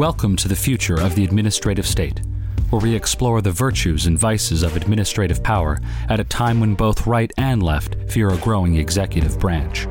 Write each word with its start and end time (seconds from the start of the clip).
Welcome 0.00 0.34
to 0.36 0.48
the 0.48 0.56
future 0.56 0.98
of 0.98 1.14
the 1.14 1.24
administrative 1.24 1.86
state, 1.86 2.22
where 2.70 2.80
we 2.80 2.94
explore 2.94 3.42
the 3.42 3.52
virtues 3.52 4.06
and 4.06 4.18
vices 4.18 4.62
of 4.62 4.74
administrative 4.74 5.42
power 5.42 5.78
at 6.08 6.18
a 6.18 6.24
time 6.24 6.58
when 6.58 6.74
both 6.74 7.06
right 7.06 7.30
and 7.36 7.62
left 7.62 7.96
fear 8.08 8.30
a 8.30 8.38
growing 8.38 8.76
executive 8.76 9.38
branch. 9.38 9.86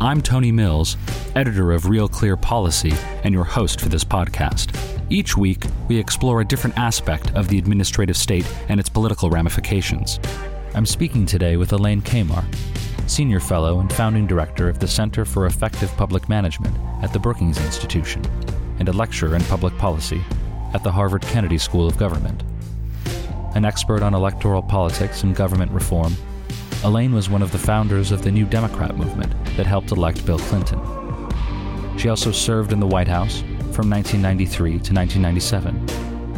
I'm 0.00 0.22
Tony 0.22 0.50
Mills, 0.50 0.96
editor 1.36 1.72
of 1.72 1.84
Real 1.84 2.08
Clear 2.08 2.34
Policy 2.34 2.94
and 3.24 3.34
your 3.34 3.44
host 3.44 3.82
for 3.82 3.90
this 3.90 4.04
podcast. 4.04 4.74
Each 5.10 5.36
week, 5.36 5.66
we 5.86 5.98
explore 5.98 6.40
a 6.40 6.46
different 6.46 6.78
aspect 6.78 7.34
of 7.34 7.48
the 7.48 7.58
administrative 7.58 8.16
state 8.16 8.50
and 8.70 8.80
its 8.80 8.88
political 8.88 9.28
ramifications. 9.28 10.18
I'm 10.74 10.86
speaking 10.86 11.26
today 11.26 11.58
with 11.58 11.74
Elaine 11.74 12.00
Kamarck, 12.00 12.46
Senior 13.08 13.40
Fellow 13.40 13.80
and 13.80 13.90
Founding 13.94 14.26
Director 14.26 14.68
of 14.68 14.78
the 14.78 14.86
Center 14.86 15.24
for 15.24 15.46
Effective 15.46 15.90
Public 15.96 16.28
Management 16.28 16.76
at 17.02 17.12
the 17.12 17.18
Brookings 17.18 17.58
Institution, 17.64 18.22
and 18.78 18.88
a 18.88 18.92
lecturer 18.92 19.34
in 19.34 19.42
public 19.44 19.76
policy 19.78 20.22
at 20.74 20.84
the 20.84 20.92
Harvard 20.92 21.22
Kennedy 21.22 21.56
School 21.56 21.86
of 21.86 21.96
Government. 21.96 22.42
An 23.54 23.64
expert 23.64 24.02
on 24.02 24.14
electoral 24.14 24.62
politics 24.62 25.22
and 25.22 25.34
government 25.34 25.72
reform, 25.72 26.14
Elaine 26.84 27.14
was 27.14 27.30
one 27.30 27.42
of 27.42 27.50
the 27.50 27.58
founders 27.58 28.12
of 28.12 28.22
the 28.22 28.30
New 28.30 28.44
Democrat 28.44 28.94
movement 28.96 29.32
that 29.56 29.66
helped 29.66 29.90
elect 29.90 30.24
Bill 30.26 30.38
Clinton. 30.38 30.78
She 31.96 32.10
also 32.10 32.30
served 32.30 32.72
in 32.72 32.78
the 32.78 32.86
White 32.86 33.08
House 33.08 33.40
from 33.72 33.88
1993 33.90 34.70
to 34.70 34.94
1997, 34.94 35.74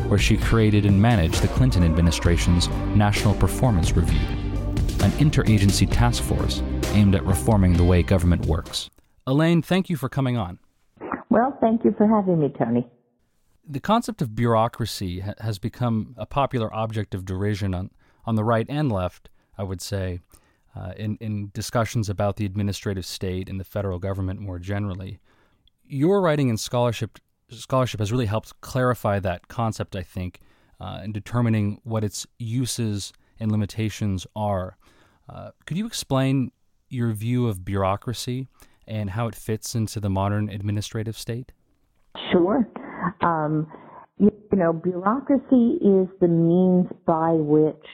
where 0.08 0.18
she 0.18 0.36
created 0.36 0.86
and 0.86 1.02
managed 1.02 1.42
the 1.42 1.48
Clinton 1.48 1.82
administration's 1.82 2.68
National 2.94 3.34
Performance 3.34 3.96
Review 3.96 4.39
an 5.02 5.10
interagency 5.12 5.90
task 5.90 6.22
force 6.22 6.62
aimed 6.92 7.14
at 7.14 7.24
reforming 7.24 7.74
the 7.74 7.84
way 7.84 8.02
government 8.02 8.46
works. 8.46 8.90
Elaine, 9.26 9.62
thank 9.62 9.88
you 9.88 9.96
for 9.96 10.08
coming 10.08 10.36
on. 10.36 10.58
Well, 11.30 11.56
thank 11.60 11.84
you 11.84 11.94
for 11.96 12.06
having 12.06 12.40
me, 12.40 12.52
Tony. 12.58 12.86
The 13.66 13.80
concept 13.80 14.20
of 14.20 14.34
bureaucracy 14.34 15.20
ha- 15.20 15.34
has 15.40 15.58
become 15.58 16.14
a 16.18 16.26
popular 16.26 16.72
object 16.74 17.14
of 17.14 17.24
derision 17.24 17.74
on, 17.74 17.90
on 18.24 18.34
the 18.34 18.44
right 18.44 18.66
and 18.68 18.90
left, 18.90 19.30
I 19.56 19.62
would 19.62 19.80
say, 19.80 20.20
uh, 20.74 20.92
in, 20.96 21.16
in 21.20 21.50
discussions 21.54 22.08
about 22.08 22.36
the 22.36 22.44
administrative 22.44 23.06
state 23.06 23.48
and 23.48 23.60
the 23.60 23.64
federal 23.64 23.98
government 23.98 24.40
more 24.40 24.58
generally. 24.58 25.20
Your 25.84 26.20
writing 26.20 26.48
and 26.48 26.58
scholarship 26.58 27.18
scholarship 27.52 27.98
has 27.98 28.12
really 28.12 28.26
helped 28.26 28.60
clarify 28.60 29.18
that 29.18 29.48
concept, 29.48 29.96
I 29.96 30.02
think, 30.02 30.40
uh, 30.80 31.00
in 31.04 31.10
determining 31.10 31.80
what 31.82 32.04
its 32.04 32.26
uses 32.38 33.12
and 33.40 33.50
limitations 33.50 34.26
are. 34.36 34.76
Uh, 35.28 35.50
could 35.66 35.76
you 35.76 35.86
explain 35.86 36.52
your 36.88 37.12
view 37.12 37.46
of 37.48 37.64
bureaucracy 37.64 38.48
and 38.86 39.10
how 39.10 39.28
it 39.28 39.34
fits 39.34 39.74
into 39.74 40.00
the 40.00 40.10
modern 40.10 40.48
administrative 40.48 41.16
state? 41.16 41.52
Sure. 42.32 42.68
Um, 43.22 43.66
you, 44.18 44.30
you 44.52 44.58
know, 44.58 44.72
bureaucracy 44.72 45.78
is 45.80 46.08
the 46.20 46.28
means 46.28 46.86
by 47.06 47.32
which 47.32 47.86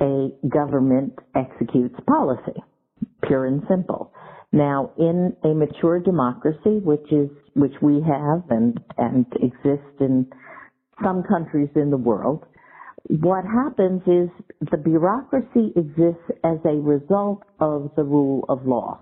a 0.00 0.28
government 0.48 1.12
executes 1.34 1.94
policy, 2.06 2.62
pure 3.26 3.46
and 3.46 3.62
simple. 3.68 4.12
Now, 4.52 4.90
in 4.98 5.36
a 5.44 5.48
mature 5.48 6.00
democracy, 6.00 6.80
which 6.82 7.12
is 7.12 7.28
which 7.54 7.74
we 7.82 7.94
have 7.94 8.42
and 8.50 8.80
and 8.96 9.26
exists 9.42 10.00
in 10.00 10.26
some 11.02 11.22
countries 11.22 11.68
in 11.74 11.90
the 11.90 11.96
world, 11.96 12.44
what 13.08 13.44
happens 13.44 14.02
is 14.02 14.28
the 14.70 14.76
bureaucracy 14.76 15.72
exists 15.76 16.30
as 16.44 16.58
a 16.64 16.74
result 16.74 17.42
of 17.58 17.90
the 17.96 18.04
rule 18.04 18.44
of 18.48 18.66
law. 18.66 19.00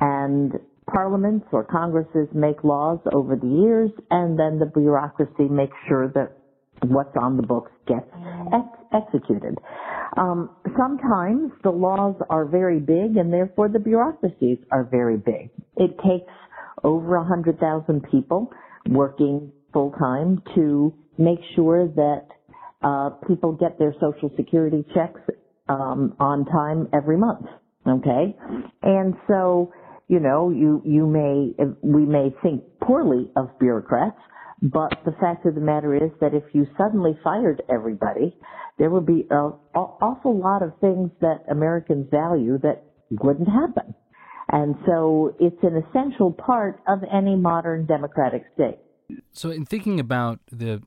And 0.00 0.52
parliaments 0.90 1.46
or 1.52 1.64
congresses 1.64 2.28
make 2.34 2.64
laws 2.64 2.98
over 3.12 3.36
the 3.36 3.46
years, 3.46 3.90
and 4.10 4.38
then 4.38 4.58
the 4.58 4.66
bureaucracy 4.66 5.48
makes 5.50 5.76
sure 5.88 6.08
that 6.08 6.36
what's 6.88 7.16
on 7.20 7.36
the 7.36 7.42
books 7.42 7.70
gets 7.86 8.06
ex- 8.52 9.04
executed. 9.04 9.58
Um, 10.16 10.50
sometimes 10.76 11.52
the 11.62 11.70
laws 11.70 12.16
are 12.30 12.44
very 12.44 12.80
big, 12.80 13.16
and 13.16 13.32
therefore 13.32 13.68
the 13.68 13.78
bureaucracies 13.78 14.58
are 14.70 14.84
very 14.84 15.16
big. 15.16 15.50
It 15.76 15.96
takes 15.98 16.32
over 16.82 17.16
a 17.16 17.24
hundred 17.24 17.58
thousand 17.58 18.04
people 18.10 18.50
working 18.88 19.52
full 19.72 19.92
time 19.92 20.42
to 20.54 20.92
make 21.16 21.38
sure 21.54 21.88
that 21.88 22.26
uh, 22.84 23.10
people 23.26 23.52
get 23.52 23.78
their 23.78 23.94
social 23.94 24.30
security 24.36 24.84
checks 24.94 25.20
um, 25.68 26.14
on 26.20 26.44
time 26.44 26.88
every 26.92 27.16
month. 27.16 27.46
Okay, 27.86 28.36
and 28.82 29.14
so 29.28 29.72
you 30.08 30.20
know 30.20 30.50
you 30.50 30.80
you 30.84 31.06
may 31.06 31.52
we 31.82 32.06
may 32.06 32.34
think 32.42 32.62
poorly 32.82 33.30
of 33.36 33.58
bureaucrats, 33.58 34.18
but 34.62 34.92
the 35.04 35.12
fact 35.20 35.44
of 35.46 35.54
the 35.54 35.60
matter 35.60 35.94
is 35.94 36.10
that 36.20 36.34
if 36.34 36.44
you 36.52 36.66
suddenly 36.78 37.18
fired 37.22 37.62
everybody, 37.70 38.36
there 38.78 38.90
would 38.90 39.06
be 39.06 39.26
an 39.30 39.52
awful 39.74 40.38
lot 40.38 40.62
of 40.62 40.72
things 40.80 41.10
that 41.20 41.44
Americans 41.50 42.06
value 42.10 42.58
that 42.58 42.84
wouldn't 43.10 43.48
happen. 43.48 43.94
And 44.48 44.76
so 44.86 45.34
it's 45.40 45.62
an 45.62 45.82
essential 45.88 46.32
part 46.32 46.80
of 46.86 47.00
any 47.12 47.36
modern 47.36 47.86
democratic 47.86 48.44
state. 48.54 48.78
So, 49.32 49.50
in 49.50 49.64
thinking 49.64 50.00
about 50.00 50.40
the 50.50 50.82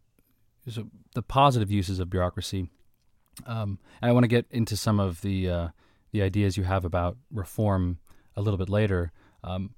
so 0.69 0.87
the 1.13 1.21
positive 1.21 1.71
uses 1.71 1.99
of 1.99 2.09
bureaucracy. 2.09 2.69
Um, 3.45 3.79
and 4.01 4.09
I 4.09 4.13
want 4.13 4.23
to 4.23 4.27
get 4.27 4.45
into 4.49 4.75
some 4.75 4.99
of 4.99 5.21
the 5.21 5.49
uh, 5.49 5.67
the 6.11 6.21
ideas 6.21 6.57
you 6.57 6.63
have 6.63 6.85
about 6.85 7.17
reform 7.31 7.99
a 8.35 8.41
little 8.41 8.57
bit 8.57 8.69
later. 8.69 9.11
Um, 9.43 9.71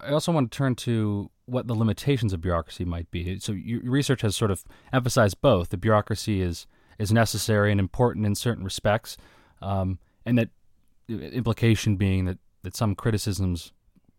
I 0.00 0.10
also 0.10 0.32
want 0.32 0.50
to 0.50 0.56
turn 0.56 0.74
to 0.76 1.30
what 1.46 1.66
the 1.66 1.74
limitations 1.74 2.32
of 2.32 2.40
bureaucracy 2.40 2.84
might 2.84 3.10
be. 3.10 3.38
So 3.40 3.52
your 3.52 3.80
research 3.82 4.22
has 4.22 4.36
sort 4.36 4.50
of 4.50 4.64
emphasized 4.92 5.40
both. 5.40 5.70
The 5.70 5.76
bureaucracy 5.76 6.40
is 6.40 6.66
is 6.98 7.12
necessary 7.12 7.72
and 7.72 7.80
important 7.80 8.24
in 8.24 8.34
certain 8.34 8.64
respects, 8.64 9.16
um, 9.60 9.98
and 10.24 10.38
that 10.38 10.50
implication 11.08 11.96
being 11.96 12.24
that, 12.24 12.38
that 12.62 12.76
some 12.76 12.94
criticisms 12.94 13.72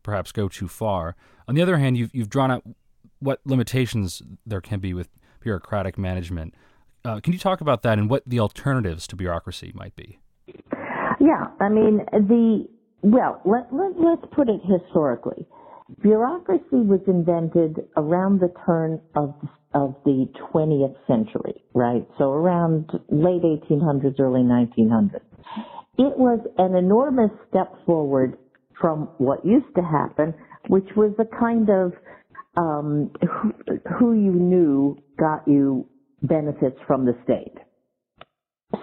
perhaps 0.04 0.32
go 0.32 0.50
too 0.50 0.68
far. 0.68 1.16
On 1.48 1.56
the 1.56 1.62
other 1.62 1.78
hand, 1.78 1.98
you've 1.98 2.14
you've 2.14 2.30
drawn 2.30 2.52
out 2.52 2.64
what 3.20 3.40
limitations 3.46 4.22
there 4.46 4.62
can 4.62 4.80
be 4.80 4.94
with 4.94 5.10
bureaucratic 5.46 5.98
management. 5.98 6.54
Uh, 7.06 7.20
can 7.22 7.32
you 7.32 7.40
talk 7.40 7.62
about 7.62 7.84
that 7.84 8.00
and 8.00 8.10
what 8.10 8.24
the 8.26 8.40
alternatives 8.40 9.08
to 9.08 9.16
bureaucracy 9.16 9.72
might 9.76 9.96
be? 9.96 10.20
Yeah, 11.22 11.46
I 11.62 11.70
mean 11.70 12.02
the 12.12 12.68
well, 13.04 13.40
let, 13.46 13.72
let 13.72 13.92
let's 14.00 14.26
put 14.36 14.50
it 14.50 14.60
historically. 14.66 15.46
Bureaucracy 16.02 16.82
was 16.82 17.00
invented 17.08 17.86
around 17.96 18.42
the 18.42 18.52
turn 18.66 19.00
of 19.16 19.36
of 19.76 19.96
the 20.04 20.28
20th 20.52 20.96
century, 21.06 21.64
right? 21.74 22.08
So 22.18 22.32
around 22.32 22.90
late 23.10 23.44
1800s, 23.44 24.20
early 24.20 24.42
1900s. 24.42 25.22
It 25.98 26.18
was 26.18 26.40
an 26.58 26.76
enormous 26.76 27.32
step 27.50 27.74
forward 27.86 28.38
from 28.80 29.10
what 29.20 29.46
used 29.46 29.74
to 29.76 29.84
happen, 29.84 30.34
which 30.70 30.88
was 30.96 31.12
a 31.20 31.26
kind 31.40 31.70
of 31.70 31.94
um, 32.58 33.12
who, 33.22 33.54
who 33.98 34.14
you 34.14 34.32
knew 34.32 34.98
got 35.18 35.48
you 35.48 35.88
benefits 36.22 36.78
from 36.88 37.06
the 37.06 37.14
state. 37.24 37.56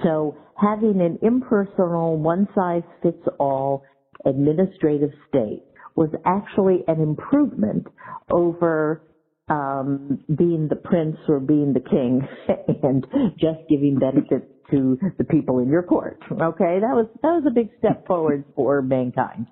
So 0.02 0.36
having 0.60 1.00
an 1.00 1.18
impersonal, 1.22 2.16
one 2.16 2.48
size 2.54 2.82
fits 3.02 3.22
all 3.38 3.82
administrative 4.24 5.10
state 5.28 5.64
was 5.96 6.10
actually 6.24 6.84
an 6.88 7.00
improvement 7.00 7.86
over 8.30 9.02
um, 9.48 10.20
being 10.38 10.68
the 10.68 10.76
prince 10.76 11.16
or 11.28 11.40
being 11.40 11.72
the 11.72 11.80
king 11.80 12.26
and 12.82 13.06
just 13.38 13.68
giving 13.68 13.98
benefits 13.98 14.46
to 14.70 14.98
the 15.18 15.24
people 15.24 15.58
in 15.58 15.68
your 15.68 15.82
court. 15.82 16.18
Okay, 16.30 16.78
that 16.80 16.94
was 16.94 17.06
that 17.22 17.28
was 17.28 17.44
a 17.46 17.52
big 17.52 17.68
step 17.78 18.06
forward 18.06 18.44
for 18.54 18.80
mankind. 18.80 19.46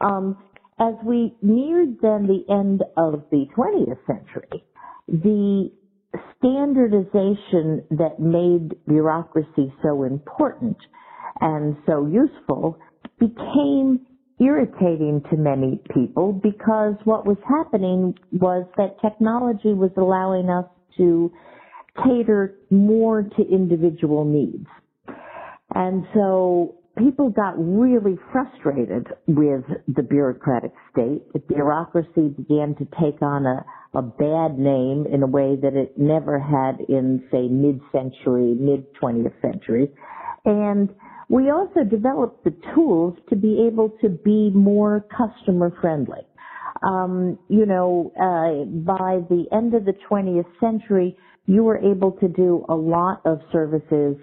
Um, 0.00 0.38
as 0.78 0.94
we 1.04 1.34
neared 1.42 1.96
then 2.00 2.26
the 2.26 2.44
end 2.52 2.82
of 2.96 3.24
the 3.30 3.46
20th 3.56 3.98
century, 4.06 4.64
the 5.08 5.70
standardization 6.38 7.82
that 7.90 8.18
made 8.18 8.76
bureaucracy 8.86 9.72
so 9.82 10.04
important 10.04 10.76
and 11.40 11.76
so 11.86 12.06
useful 12.06 12.78
became 13.18 14.06
irritating 14.38 15.22
to 15.30 15.36
many 15.36 15.80
people 15.94 16.32
because 16.32 16.94
what 17.04 17.26
was 17.26 17.38
happening 17.48 18.14
was 18.32 18.66
that 18.76 19.00
technology 19.00 19.72
was 19.72 19.90
allowing 19.96 20.50
us 20.50 20.66
to 20.96 21.32
cater 22.04 22.54
more 22.70 23.22
to 23.22 23.42
individual 23.50 24.24
needs. 24.24 24.66
And 25.74 26.04
so 26.14 26.76
people 26.96 27.30
got 27.30 27.54
really 27.58 28.18
frustrated 28.32 29.06
with 29.26 29.64
the 29.88 30.02
bureaucratic 30.02 30.72
state. 30.90 31.22
The 31.32 31.40
bureaucracy 31.40 32.28
began 32.36 32.74
to 32.76 32.86
take 33.00 33.20
on 33.22 33.46
a, 33.46 33.64
a 33.98 34.02
bad 34.02 34.58
name 34.58 35.06
in 35.12 35.22
a 35.22 35.26
way 35.26 35.56
that 35.60 35.74
it 35.74 35.98
never 35.98 36.38
had 36.38 36.80
in, 36.88 37.24
say, 37.30 37.48
mid-century, 37.48 38.54
mid-20th 38.58 39.40
century. 39.42 39.90
And 40.44 40.90
we 41.28 41.50
also 41.50 41.82
developed 41.88 42.44
the 42.44 42.54
tools 42.74 43.16
to 43.30 43.36
be 43.36 43.66
able 43.66 43.90
to 44.00 44.08
be 44.08 44.50
more 44.50 45.04
customer 45.10 45.72
friendly. 45.80 46.26
Um, 46.82 47.38
you 47.48 47.66
know, 47.66 48.12
uh, 48.16 48.64
by 48.64 49.20
the 49.28 49.44
end 49.52 49.74
of 49.74 49.84
the 49.84 49.94
20th 50.10 50.46
century, 50.60 51.16
you 51.46 51.64
were 51.64 51.78
able 51.78 52.12
to 52.12 52.28
do 52.28 52.64
a 52.68 52.74
lot 52.74 53.22
of 53.24 53.40
services 53.52 54.16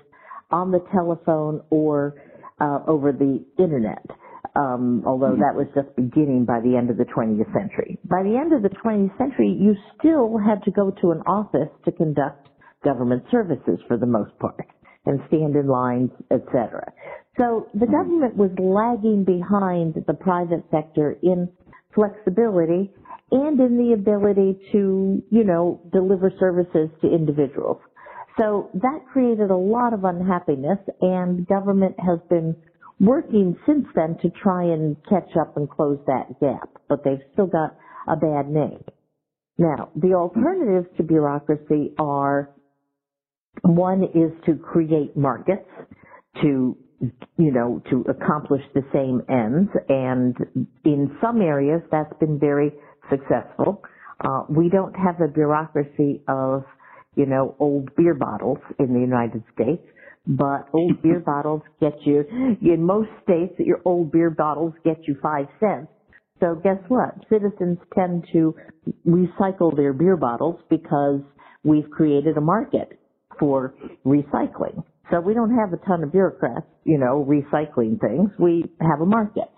on 0.51 0.71
the 0.71 0.83
telephone 0.93 1.61
or 1.71 2.15
uh, 2.59 2.79
over 2.87 3.11
the 3.11 3.43
internet. 3.57 4.05
Um, 4.55 5.03
although 5.07 5.35
that 5.35 5.55
was 5.57 5.65
just 5.73 5.95
beginning 5.95 6.45
by 6.45 6.59
the 6.61 6.77
end 6.77 6.91
of 6.91 6.97
the 6.97 7.05
20th 7.05 7.51
century. 7.53 7.97
By 8.05 8.21
the 8.21 8.37
end 8.37 8.53
of 8.53 8.61
the 8.61 8.69
20th 8.69 9.17
century, 9.17 9.49
you 9.49 9.73
still 9.97 10.37
had 10.37 10.61
to 10.65 10.71
go 10.71 10.91
to 11.01 11.11
an 11.11 11.21
office 11.25 11.73
to 11.85 11.91
conduct 11.91 12.49
government 12.83 13.23
services 13.31 13.79
for 13.87 13.97
the 13.97 14.05
most 14.05 14.37
part 14.39 14.67
and 15.05 15.19
stand 15.27 15.55
in 15.55 15.67
lines, 15.67 16.11
etc. 16.29 16.91
So 17.37 17.67
the 17.73 17.87
government 17.87 18.35
was 18.37 18.51
lagging 18.59 19.25
behind 19.25 19.95
the 20.05 20.13
private 20.13 20.63
sector 20.69 21.17
in 21.23 21.49
flexibility 21.95 22.93
and 23.31 23.59
in 23.59 23.77
the 23.77 23.93
ability 23.93 24.59
to, 24.71 25.23
you 25.31 25.43
know, 25.43 25.81
deliver 25.91 26.31
services 26.39 26.89
to 27.01 27.07
individuals. 27.07 27.81
So 28.37 28.69
that 28.73 28.99
created 29.11 29.51
a 29.51 29.55
lot 29.55 29.93
of 29.93 30.03
unhappiness 30.03 30.79
and 31.01 31.47
government 31.47 31.95
has 31.99 32.19
been 32.29 32.55
working 32.99 33.55
since 33.65 33.85
then 33.95 34.17
to 34.21 34.29
try 34.41 34.63
and 34.63 34.95
catch 35.09 35.29
up 35.39 35.55
and 35.57 35.69
close 35.69 35.99
that 36.07 36.39
gap, 36.39 36.69
but 36.89 37.03
they've 37.03 37.21
still 37.33 37.47
got 37.47 37.75
a 38.07 38.15
bad 38.15 38.49
name. 38.49 38.83
Now, 39.57 39.89
the 39.95 40.13
alternatives 40.13 40.87
to 40.97 41.03
bureaucracy 41.03 41.93
are 41.99 42.49
one 43.61 44.03
is 44.03 44.31
to 44.45 44.55
create 44.55 45.15
markets 45.15 45.69
to 46.41 46.75
you 47.37 47.51
know, 47.51 47.81
to 47.89 48.05
accomplish 48.09 48.61
the 48.73 48.83
same 48.93 49.21
ends. 49.29 49.69
And 49.89 50.35
in 50.85 51.17
some 51.21 51.41
areas, 51.41 51.81
that's 51.91 52.13
been 52.19 52.39
very 52.39 52.71
successful. 53.09 53.83
Uh, 54.23 54.43
we 54.49 54.69
don't 54.69 54.93
have 54.93 55.19
a 55.21 55.27
bureaucracy 55.27 56.21
of, 56.27 56.63
you 57.15 57.25
know, 57.25 57.55
old 57.59 57.95
beer 57.95 58.13
bottles 58.13 58.59
in 58.79 58.93
the 58.93 58.99
United 58.99 59.43
States, 59.53 59.83
but 60.25 60.67
old 60.73 61.01
beer 61.01 61.19
bottles 61.25 61.61
get 61.79 61.93
you, 62.05 62.23
in 62.61 62.83
most 62.83 63.09
states, 63.23 63.53
your 63.59 63.81
old 63.85 64.11
beer 64.11 64.29
bottles 64.29 64.73
get 64.83 65.07
you 65.07 65.15
five 65.21 65.45
cents. 65.59 65.87
So 66.39 66.55
guess 66.55 66.79
what? 66.87 67.15
Citizens 67.29 67.77
tend 67.95 68.25
to 68.33 68.55
recycle 69.07 69.75
their 69.75 69.93
beer 69.93 70.17
bottles 70.17 70.59
because 70.69 71.21
we've 71.63 71.89
created 71.89 72.37
a 72.37 72.41
market 72.41 72.99
for 73.39 73.73
recycling. 74.05 74.83
So 75.11 75.19
we 75.19 75.33
don't 75.33 75.55
have 75.55 75.73
a 75.73 75.85
ton 75.85 76.03
of 76.03 76.11
bureaucrats, 76.11 76.65
you 76.83 76.97
know, 76.97 77.25
recycling 77.27 77.99
things. 77.99 78.31
We 78.39 78.65
have 78.81 79.01
a 79.01 79.05
market. 79.05 79.49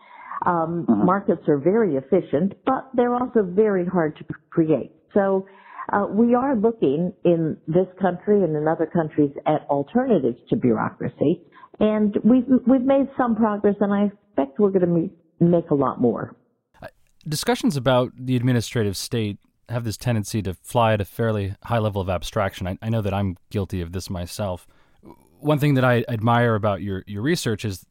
Um, 0.45 0.85
uh-huh. 0.87 1.05
Markets 1.05 1.41
are 1.47 1.57
very 1.57 1.95
efficient, 1.95 2.53
but 2.65 2.89
they're 2.93 3.13
also 3.13 3.43
very 3.43 3.85
hard 3.85 4.17
to 4.17 4.25
create. 4.49 4.91
So 5.13 5.47
uh, 5.95 6.07
we 6.07 6.35
are 6.35 6.55
looking 6.55 7.13
in 7.23 7.57
this 7.67 7.87
country 8.01 8.43
and 8.43 8.55
in 8.55 8.67
other 8.67 8.85
countries 8.85 9.31
at 9.45 9.65
alternatives 9.69 10.37
to 10.49 10.55
bureaucracy, 10.55 11.41
and 11.79 12.17
we've 12.23 12.45
we've 12.67 12.81
made 12.81 13.07
some 13.17 13.35
progress, 13.35 13.75
and 13.79 13.93
I 13.93 14.05
expect 14.05 14.59
we're 14.59 14.71
going 14.71 15.09
to 15.39 15.45
make 15.45 15.69
a 15.69 15.75
lot 15.75 16.01
more. 16.01 16.35
Uh, 16.81 16.87
discussions 17.27 17.77
about 17.77 18.11
the 18.17 18.35
administrative 18.35 18.97
state 18.97 19.37
have 19.69 19.83
this 19.83 19.97
tendency 19.97 20.41
to 20.43 20.53
fly 20.53 20.93
at 20.93 21.01
a 21.01 21.05
fairly 21.05 21.55
high 21.63 21.79
level 21.79 22.01
of 22.01 22.09
abstraction. 22.09 22.67
I, 22.67 22.77
I 22.81 22.89
know 22.89 23.01
that 23.01 23.13
I'm 23.13 23.37
guilty 23.49 23.81
of 23.81 23.93
this 23.93 24.09
myself 24.09 24.67
one 25.45 25.59
thing 25.59 25.75
that 25.75 25.83
I 25.85 26.03
admire 26.07 26.55
about 26.55 26.81
your 26.81 27.03
your 27.07 27.21
research 27.21 27.65
is 27.65 27.85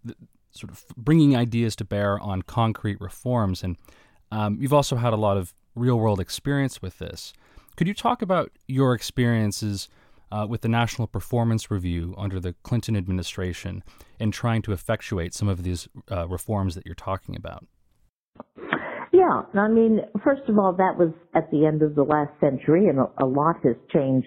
sort 0.51 0.71
of 0.71 0.85
bringing 0.97 1.37
ideas 1.37 1.77
to 1.77 1.85
bear 1.85 2.19
on 2.21 2.43
concrete 2.43 3.01
reforms, 3.01 3.62
and 3.62 3.77
um, 4.31 4.59
you've 4.61 4.73
also 4.73 4.97
had 4.97 5.12
a 5.12 5.17
lot 5.17 5.37
of 5.37 5.55
real 5.75 5.99
world 5.99 6.21
experience 6.21 6.83
with 6.83 6.99
this. 6.99 7.33
Could 7.76 7.88
you 7.88 7.94
talk 7.94 8.23
about 8.23 8.53
your 8.69 8.94
experiences 8.94 9.88
uh, 10.31 10.47
with 10.49 10.61
the 10.61 10.69
National 10.69 11.09
Performance 11.09 11.71
Review 11.71 12.15
under 12.17 12.38
the 12.38 12.55
Clinton 12.62 12.97
administration 12.97 13.82
in 14.21 14.31
trying 14.31 14.62
to 14.62 14.73
effectuate 14.73 15.35
some 15.35 15.49
of 15.49 15.62
these 15.62 15.88
uh, 16.11 16.29
reforms 16.29 16.75
that 16.75 16.87
you're 16.87 16.94
talking 16.94 17.37
about? 17.37 17.67
Yeah, 19.12 19.43
I 19.55 19.69
mean, 19.69 20.00
first 20.25 20.43
of 20.49 20.59
all, 20.59 20.73
that 20.73 20.99
was 20.99 21.12
at 21.35 21.50
the 21.50 21.67
end 21.67 21.82
of 21.82 21.94
the 21.94 22.03
last 22.03 22.32
century, 22.41 22.88
and 22.88 22.99
a, 22.99 23.11
a 23.19 23.26
lot 23.26 23.56
has 23.62 23.77
changed 23.93 24.27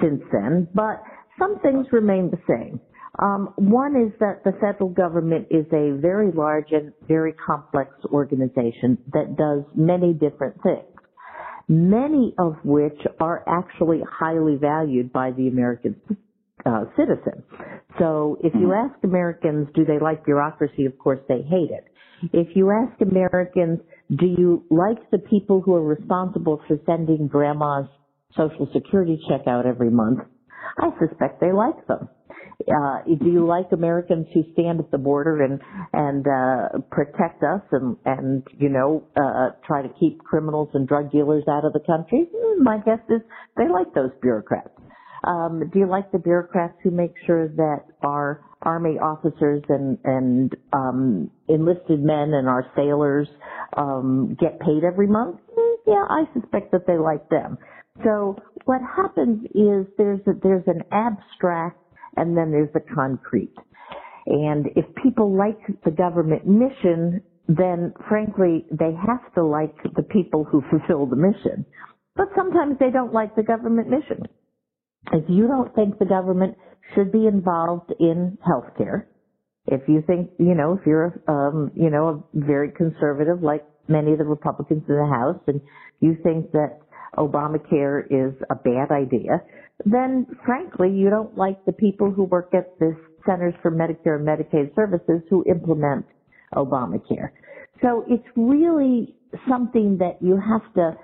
since 0.00 0.22
then. 0.32 0.68
But 0.74 1.02
some 1.38 1.58
things 1.60 1.86
remain 1.90 2.30
the 2.30 2.40
same. 2.46 2.80
Um, 3.18 3.52
one 3.56 3.96
is 3.96 4.12
that 4.20 4.44
the 4.44 4.52
federal 4.60 4.88
government 4.88 5.48
is 5.50 5.66
a 5.72 5.98
very 6.00 6.32
large 6.32 6.70
and 6.70 6.92
very 7.08 7.32
complex 7.32 7.90
organization 8.06 8.98
that 9.12 9.36
does 9.36 9.64
many 9.74 10.12
different 10.12 10.62
things, 10.62 10.89
many 11.70 12.34
of 12.36 12.56
which 12.64 12.98
are 13.20 13.44
actually 13.48 14.00
highly 14.10 14.56
valued 14.56 15.12
by 15.12 15.30
the 15.30 15.46
American 15.46 15.94
uh, 16.66 16.84
citizen. 16.96 17.44
So 17.98 18.38
if 18.42 18.52
you 18.54 18.72
ask 18.72 18.92
Americans, 19.04 19.68
do 19.74 19.84
they 19.84 20.00
like 20.00 20.24
bureaucracy? 20.24 20.84
Of 20.84 20.98
course, 20.98 21.20
they 21.28 21.42
hate 21.42 21.70
it. 21.70 21.84
If 22.32 22.56
you 22.56 22.72
ask 22.72 23.00
Americans, 23.00 23.78
do 24.14 24.26
you 24.26 24.64
like 24.68 24.98
the 25.12 25.18
people 25.18 25.62
who 25.62 25.74
are 25.74 25.82
responsible 25.82 26.60
for 26.66 26.76
sending 26.86 27.28
grandma's 27.28 27.86
social 28.36 28.68
security 28.74 29.22
check 29.28 29.46
out 29.46 29.64
every 29.64 29.90
month? 29.90 30.18
I 30.78 30.90
suspect 30.98 31.40
they 31.40 31.52
like 31.52 31.86
them. 31.86 32.08
Uh, 32.68 33.02
do 33.06 33.26
you 33.26 33.46
like 33.46 33.66
Americans 33.72 34.26
who 34.34 34.42
stand 34.52 34.80
at 34.80 34.90
the 34.90 34.98
border 34.98 35.42
and 35.42 35.60
and 35.92 36.26
uh, 36.26 36.78
protect 36.90 37.42
us 37.42 37.62
and 37.72 37.96
and 38.04 38.42
you 38.58 38.68
know 38.68 39.04
uh, 39.16 39.50
try 39.66 39.82
to 39.82 39.88
keep 39.98 40.18
criminals 40.24 40.68
and 40.74 40.86
drug 40.86 41.10
dealers 41.10 41.44
out 41.48 41.64
of 41.64 41.72
the 41.72 41.80
country? 41.80 42.28
Hmm, 42.34 42.62
my 42.62 42.78
guess 42.78 43.00
is 43.08 43.20
they 43.56 43.68
like 43.68 43.92
those 43.94 44.10
bureaucrats. 44.20 44.70
Um, 45.24 45.70
do 45.72 45.78
you 45.78 45.86
like 45.86 46.10
the 46.12 46.18
bureaucrats 46.18 46.74
who 46.82 46.90
make 46.90 47.12
sure 47.26 47.48
that 47.48 47.84
our 48.02 48.42
army 48.62 48.98
officers 48.98 49.62
and 49.68 49.98
and 50.04 50.56
um, 50.72 51.30
enlisted 51.48 52.02
men 52.02 52.32
and 52.34 52.48
our 52.48 52.66
sailors 52.76 53.28
um, 53.76 54.36
get 54.40 54.60
paid 54.60 54.84
every 54.84 55.06
month? 55.06 55.40
Hmm, 55.56 55.74
yeah, 55.86 56.04
I 56.08 56.24
suspect 56.34 56.72
that 56.72 56.86
they 56.86 56.98
like 56.98 57.28
them. 57.28 57.58
So 58.04 58.36
what 58.64 58.80
happens 58.80 59.44
is 59.54 59.86
there's 59.98 60.20
a, 60.26 60.32
there's 60.42 60.66
an 60.66 60.82
abstract 60.90 61.78
and 62.16 62.36
then 62.36 62.50
there's 62.50 62.72
the 62.72 62.80
concrete. 62.94 63.54
And 64.26 64.66
if 64.76 64.84
people 65.02 65.36
like 65.36 65.58
the 65.84 65.90
government 65.90 66.46
mission, 66.46 67.22
then 67.48 67.92
frankly, 68.08 68.66
they 68.70 68.92
have 69.06 69.32
to 69.34 69.44
like 69.44 69.74
the 69.96 70.02
people 70.02 70.44
who 70.44 70.62
fulfill 70.70 71.06
the 71.06 71.16
mission. 71.16 71.64
But 72.16 72.28
sometimes 72.36 72.76
they 72.78 72.90
don't 72.90 73.12
like 73.12 73.34
the 73.34 73.42
government 73.42 73.88
mission. 73.88 74.24
If 75.12 75.24
you 75.28 75.46
don't 75.46 75.74
think 75.74 75.98
the 75.98 76.04
government 76.04 76.56
should 76.94 77.10
be 77.10 77.26
involved 77.26 77.92
in 77.98 78.36
healthcare, 78.46 79.06
if 79.66 79.82
you 79.88 80.02
think, 80.06 80.30
you 80.38 80.54
know, 80.54 80.74
if 80.78 80.86
you're, 80.86 81.20
um, 81.28 81.70
you 81.74 81.90
know, 81.90 82.08
a 82.34 82.38
very 82.46 82.70
conservative 82.72 83.42
like 83.42 83.64
many 83.88 84.12
of 84.12 84.18
the 84.18 84.24
Republicans 84.24 84.82
in 84.88 84.94
the 84.94 85.06
House 85.06 85.40
and 85.46 85.60
you 86.00 86.16
think 86.22 86.52
that 86.52 86.80
Obamacare 87.16 88.04
is 88.06 88.34
a 88.50 88.54
bad 88.54 88.90
idea, 88.90 89.42
then 89.84 90.26
frankly, 90.44 90.90
you 90.90 91.10
don't 91.10 91.36
like 91.36 91.64
the 91.64 91.72
people 91.72 92.10
who 92.10 92.24
work 92.24 92.52
at 92.54 92.78
the 92.78 92.96
Centers 93.26 93.54
for 93.62 93.70
Medicare 93.70 94.16
and 94.16 94.26
Medicaid 94.26 94.74
Services 94.74 95.22
who 95.28 95.44
implement 95.44 96.06
Obamacare. 96.54 97.30
So 97.82 98.04
it's 98.08 98.26
really 98.36 99.14
something 99.48 99.98
that 99.98 100.18
you 100.20 100.40
have 100.40 100.72
to 100.74 100.96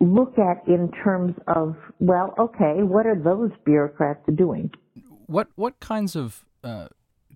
look 0.00 0.34
at 0.38 0.66
in 0.66 0.90
terms 1.04 1.34
of, 1.46 1.76
well, 1.98 2.34
okay, 2.38 2.82
what 2.82 3.06
are 3.06 3.16
those 3.16 3.50
bureaucrats 3.64 4.22
doing? 4.36 4.70
What 5.26 5.48
what 5.54 5.78
kinds 5.80 6.16
of 6.16 6.44
uh, 6.64 6.88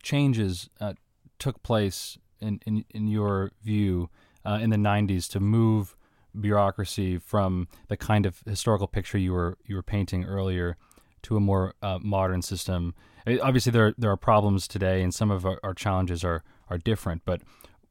changes 0.02 0.68
uh, 0.80 0.94
took 1.38 1.62
place 1.62 2.18
in, 2.40 2.60
in, 2.66 2.84
in 2.90 3.06
your 3.08 3.52
view 3.62 4.10
uh, 4.44 4.58
in 4.60 4.70
the 4.70 4.76
90s 4.76 5.28
to 5.30 5.40
move 5.40 5.96
bureaucracy 6.38 7.18
from 7.18 7.68
the 7.88 7.96
kind 7.96 8.26
of 8.26 8.42
historical 8.46 8.86
picture 8.86 9.18
you 9.18 9.32
were 9.32 9.58
you 9.66 9.76
were 9.76 9.82
painting 9.82 10.24
earlier 10.24 10.76
to 11.22 11.36
a 11.36 11.40
more 11.40 11.74
uh, 11.82 11.98
modern 12.02 12.42
system. 12.42 12.94
It, 13.26 13.40
obviously, 13.40 13.72
there 13.72 13.94
there 13.98 14.10
are 14.10 14.16
problems 14.16 14.68
today, 14.68 15.02
and 15.02 15.14
some 15.14 15.30
of 15.30 15.44
our, 15.44 15.58
our, 15.62 15.74
challenges 15.74 16.24
are 16.24 16.42
are 16.70 16.78
different. 16.78 17.22
But 17.24 17.42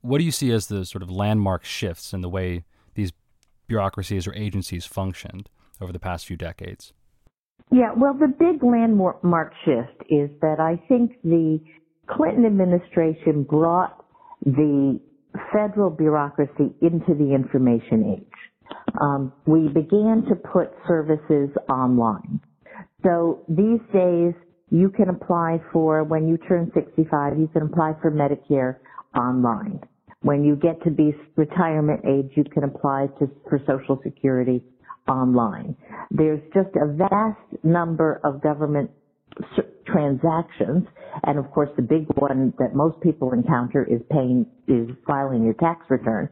what 0.01 0.19
do 0.19 0.23
you 0.23 0.31
see 0.31 0.51
as 0.51 0.67
the 0.67 0.85
sort 0.85 1.01
of 1.01 1.09
landmark 1.09 1.65
shifts 1.65 2.13
in 2.13 2.21
the 2.21 2.29
way 2.29 2.63
these 2.95 3.11
bureaucracies 3.67 4.27
or 4.27 4.33
agencies 4.35 4.85
functioned 4.85 5.49
over 5.81 5.91
the 5.91 5.99
past 5.99 6.25
few 6.25 6.37
decades? 6.37 6.93
Yeah, 7.71 7.91
well, 7.97 8.13
the 8.13 8.27
big 8.27 8.63
landmark 8.63 9.53
shift 9.65 10.03
is 10.09 10.29
that 10.41 10.59
I 10.59 10.81
think 10.87 11.13
the 11.23 11.59
Clinton 12.07 12.45
administration 12.45 13.43
brought 13.43 14.05
the 14.45 14.99
federal 15.53 15.91
bureaucracy 15.91 16.73
into 16.81 17.15
the 17.17 17.33
information 17.35 18.17
age. 18.19 18.33
Um, 19.01 19.33
we 19.47 19.67
began 19.69 20.25
to 20.29 20.35
put 20.35 20.71
services 20.87 21.49
online. 21.69 22.41
So 23.03 23.43
these 23.49 23.81
days, 23.93 24.33
you 24.71 24.89
can 24.89 25.09
apply 25.09 25.61
for, 25.73 26.03
when 26.03 26.27
you 26.27 26.37
turn 26.49 26.71
65, 26.75 27.39
you 27.39 27.47
can 27.53 27.63
apply 27.63 27.93
for 28.01 28.11
Medicare 28.11 28.77
online. 29.15 29.81
when 30.23 30.43
you 30.43 30.55
get 30.55 30.83
to 30.83 30.91
be 30.91 31.13
retirement 31.37 32.01
age, 32.07 32.31
you 32.35 32.43
can 32.45 32.63
apply 32.65 33.07
to, 33.19 33.29
for 33.49 33.59
Social 33.67 33.99
Security 34.03 34.63
online. 35.07 35.75
There's 36.11 36.41
just 36.53 36.69
a 36.75 36.93
vast 36.93 37.63
number 37.63 38.21
of 38.23 38.41
government 38.43 38.91
transactions, 39.85 40.85
and 41.23 41.37
of 41.37 41.49
course 41.51 41.69
the 41.75 41.81
big 41.81 42.05
one 42.15 42.53
that 42.59 42.73
most 42.73 42.99
people 43.01 43.33
encounter 43.33 43.85
is 43.89 44.01
paying, 44.11 44.45
is 44.67 44.89
filing 45.05 45.43
your 45.43 45.53
tax 45.55 45.85
return, 45.89 46.29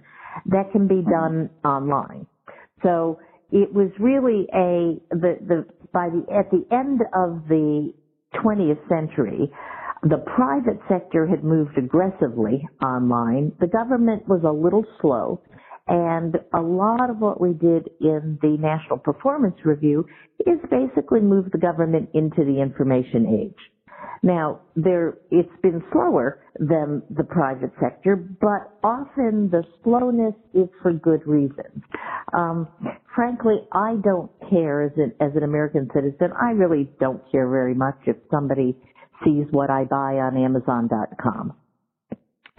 that 0.47 0.71
can 0.71 0.87
be 0.87 1.01
done 1.09 1.49
online. 1.63 2.25
So 2.83 3.19
it 3.51 3.73
was 3.73 3.91
really 3.99 4.47
a, 4.53 4.99
the, 5.15 5.37
the, 5.45 5.65
by 5.93 6.09
the, 6.09 6.25
at 6.33 6.49
the 6.51 6.65
end 6.73 7.01
of 7.13 7.47
the 7.47 7.93
20th 8.35 8.87
century, 8.89 9.51
the 10.03 10.23
private 10.35 10.79
sector 10.89 11.27
had 11.27 11.43
moved 11.43 11.77
aggressively 11.77 12.67
online. 12.81 13.51
The 13.59 13.67
government 13.67 14.27
was 14.27 14.41
a 14.43 14.51
little 14.51 14.85
slow. 14.99 15.41
And 15.87 16.35
a 16.53 16.61
lot 16.61 17.09
of 17.09 17.17
what 17.17 17.41
we 17.41 17.53
did 17.53 17.89
in 17.99 18.37
the 18.41 18.57
National 18.59 18.97
Performance 18.97 19.55
Review 19.65 20.05
is 20.39 20.59
basically 20.69 21.19
move 21.19 21.51
the 21.51 21.57
government 21.57 22.09
into 22.13 22.45
the 22.45 22.61
information 22.61 23.27
age. 23.41 23.71
Now, 24.23 24.61
there, 24.75 25.17
it's 25.31 25.49
been 25.63 25.83
slower 25.91 26.43
than 26.59 27.01
the 27.09 27.23
private 27.23 27.71
sector, 27.81 28.15
but 28.15 28.71
often 28.83 29.49
the 29.49 29.63
slowness 29.83 30.35
is 30.53 30.69
for 30.81 30.93
good 30.93 31.25
reasons. 31.25 31.83
Um, 32.37 32.67
frankly, 33.15 33.55
I 33.71 33.95
don't 34.03 34.29
care 34.49 34.83
as 34.83 34.91
an, 34.97 35.13
as 35.19 35.31
an 35.35 35.43
American 35.43 35.89
citizen. 35.93 36.31
I 36.39 36.51
really 36.51 36.89
don't 36.99 37.21
care 37.31 37.49
very 37.49 37.73
much 37.73 37.97
if 38.05 38.15
somebody 38.29 38.77
sees 39.23 39.45
what 39.49 39.71
I 39.71 39.85
buy 39.85 40.19
on 40.19 40.37
Amazon.com. 40.37 41.53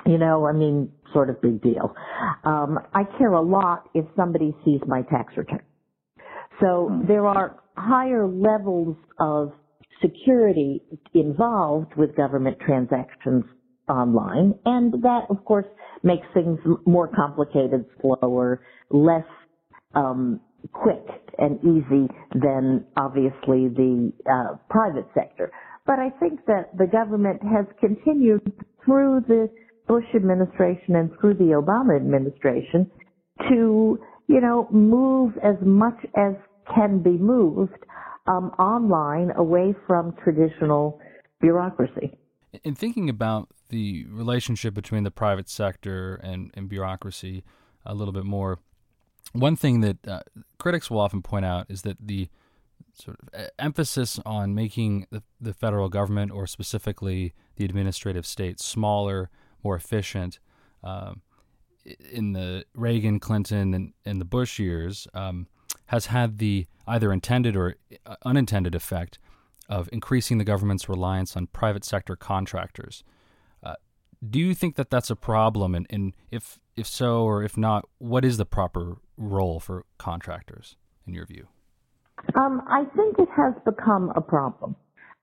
You 0.07 0.19
know, 0.19 0.47
I 0.47 0.53
mean, 0.53 0.91
sort 1.13 1.31
of 1.31 1.41
big 1.41 1.63
deal. 1.63 1.95
Um, 2.45 2.79
I 2.95 3.05
care 3.19 3.33
a 3.33 3.43
lot 3.43 3.89
if 3.95 4.05
somebody 4.17 4.55
sees 4.65 4.81
my 4.87 5.03
tax 5.03 5.37
return. 5.37 5.63
So 6.61 6.89
hmm. 6.91 7.07
there 7.07 7.27
are 7.27 7.61
higher 7.77 8.27
levels 8.27 8.97
of 9.19 9.53
security 10.01 10.83
involved 11.15 11.95
with 11.97 12.17
government 12.17 12.59
transactions 12.61 13.45
online, 13.89 14.55
and 14.65 14.93
that, 15.03 15.27
of 15.31 15.45
course, 15.45 15.67
makes 16.03 16.27
things 16.35 16.59
more 16.87 17.09
complicated, 17.09 17.85
slower, 18.01 18.63
less 18.91 19.25
um, 19.95 20.41
quick 20.73 21.07
and 21.39 21.59
easy 21.61 22.09
than 22.35 22.85
obviously 22.97 23.69
the 23.69 24.13
uh, 24.31 24.57
private 24.71 25.07
sector. 25.15 25.51
But 25.87 25.99
I 25.99 26.11
think 26.21 26.45
that 26.47 26.77
the 26.77 26.87
government 26.87 27.43
has 27.43 27.67
continued 27.81 28.53
through 28.85 29.23
the 29.27 29.49
Bush 29.87 30.05
administration 30.15 30.97
and 30.97 31.11
through 31.21 31.35
the 31.35 31.53
Obama 31.55 31.97
administration 31.97 32.91
to, 33.49 33.99
you 34.29 34.41
know, 34.41 34.69
move 34.71 35.35
as 35.43 35.57
much 35.63 35.99
as 36.17 36.35
can 36.75 37.03
be 37.03 37.11
moved 37.11 37.73
um, 38.27 38.51
online 38.59 39.33
away 39.37 39.75
from 39.87 40.15
traditional 40.23 41.01
bureaucracy. 41.41 42.17
In 42.65 42.75
thinking 42.75 43.09
about 43.09 43.49
the 43.71 44.07
relationship 44.09 44.75
between 44.75 45.03
the 45.03 45.11
private 45.11 45.49
sector 45.49 46.17
and, 46.17 46.51
and 46.55 46.69
bureaucracy 46.69 47.43
a 47.85 47.95
little 47.95 48.13
bit 48.13 48.25
more, 48.25 48.59
one 49.33 49.57
thing 49.57 49.81
that 49.81 50.07
uh, 50.07 50.21
critics 50.59 50.91
will 50.91 51.01
often 51.01 51.23
point 51.23 51.45
out 51.45 51.67
is 51.69 51.83
that 51.83 51.97
the 52.01 52.29
sort 52.95 53.17
of 53.21 53.41
uh, 53.41 53.47
emphasis 53.59 54.21
on 54.27 54.55
making 54.55 55.07
the, 55.11 55.23
the 55.41 55.55
federal 55.55 55.89
government, 55.89 56.31
or 56.31 56.47
specifically 56.47 57.33
the 57.57 57.65
administrative 57.65 58.27
state, 58.27 58.61
smaller, 58.61 59.31
more 59.63 59.77
efficient. 59.77 60.39
Um, 60.85 61.23
in 61.85 62.33
the 62.33 62.65
Reagan, 62.75 63.19
Clinton, 63.19 63.75
and, 63.75 63.93
and 64.05 64.21
the 64.21 64.25
Bush 64.25 64.59
years, 64.59 65.09
um, 65.15 65.49
has 65.87 66.07
had 66.07 66.39
the 66.39 66.67
either 66.87 67.13
intended 67.13 67.57
or 67.57 67.77
uh, 68.07 68.17
unintended 68.25 68.75
effect 68.75 69.19
of 69.69 69.89
increasing 69.93 70.39
the 70.39 70.45
government's 70.45 70.89
reliance 70.89 71.37
on 71.37 71.47
private 71.49 71.85
sector 71.85 72.17
contractors. 72.17 73.05
Uh, 73.63 73.75
do 74.29 74.39
you 74.39 74.55
think 74.55 74.77
that 74.77 74.91
that's 74.91 75.11
a 75.11 75.17
problem? 75.17 75.75
And, 75.75 75.87
and 75.91 76.13
if 76.31 76.59
if 76.77 76.87
so, 76.87 77.23
or 77.25 77.43
if 77.43 77.57
not, 77.57 77.87
what 77.99 78.25
is 78.25 78.39
the 78.39 78.47
proper 78.47 78.97
role 79.17 79.61
for 79.61 79.85
contractors 79.99 80.77
in 81.07 81.13
your 81.15 81.27
view? 81.27 81.49
Um, 82.35 82.63
I 82.67 82.85
think 82.97 83.19
it 83.19 83.29
has 83.37 83.55
become 83.65 84.13
a 84.17 84.21
problem. 84.21 84.77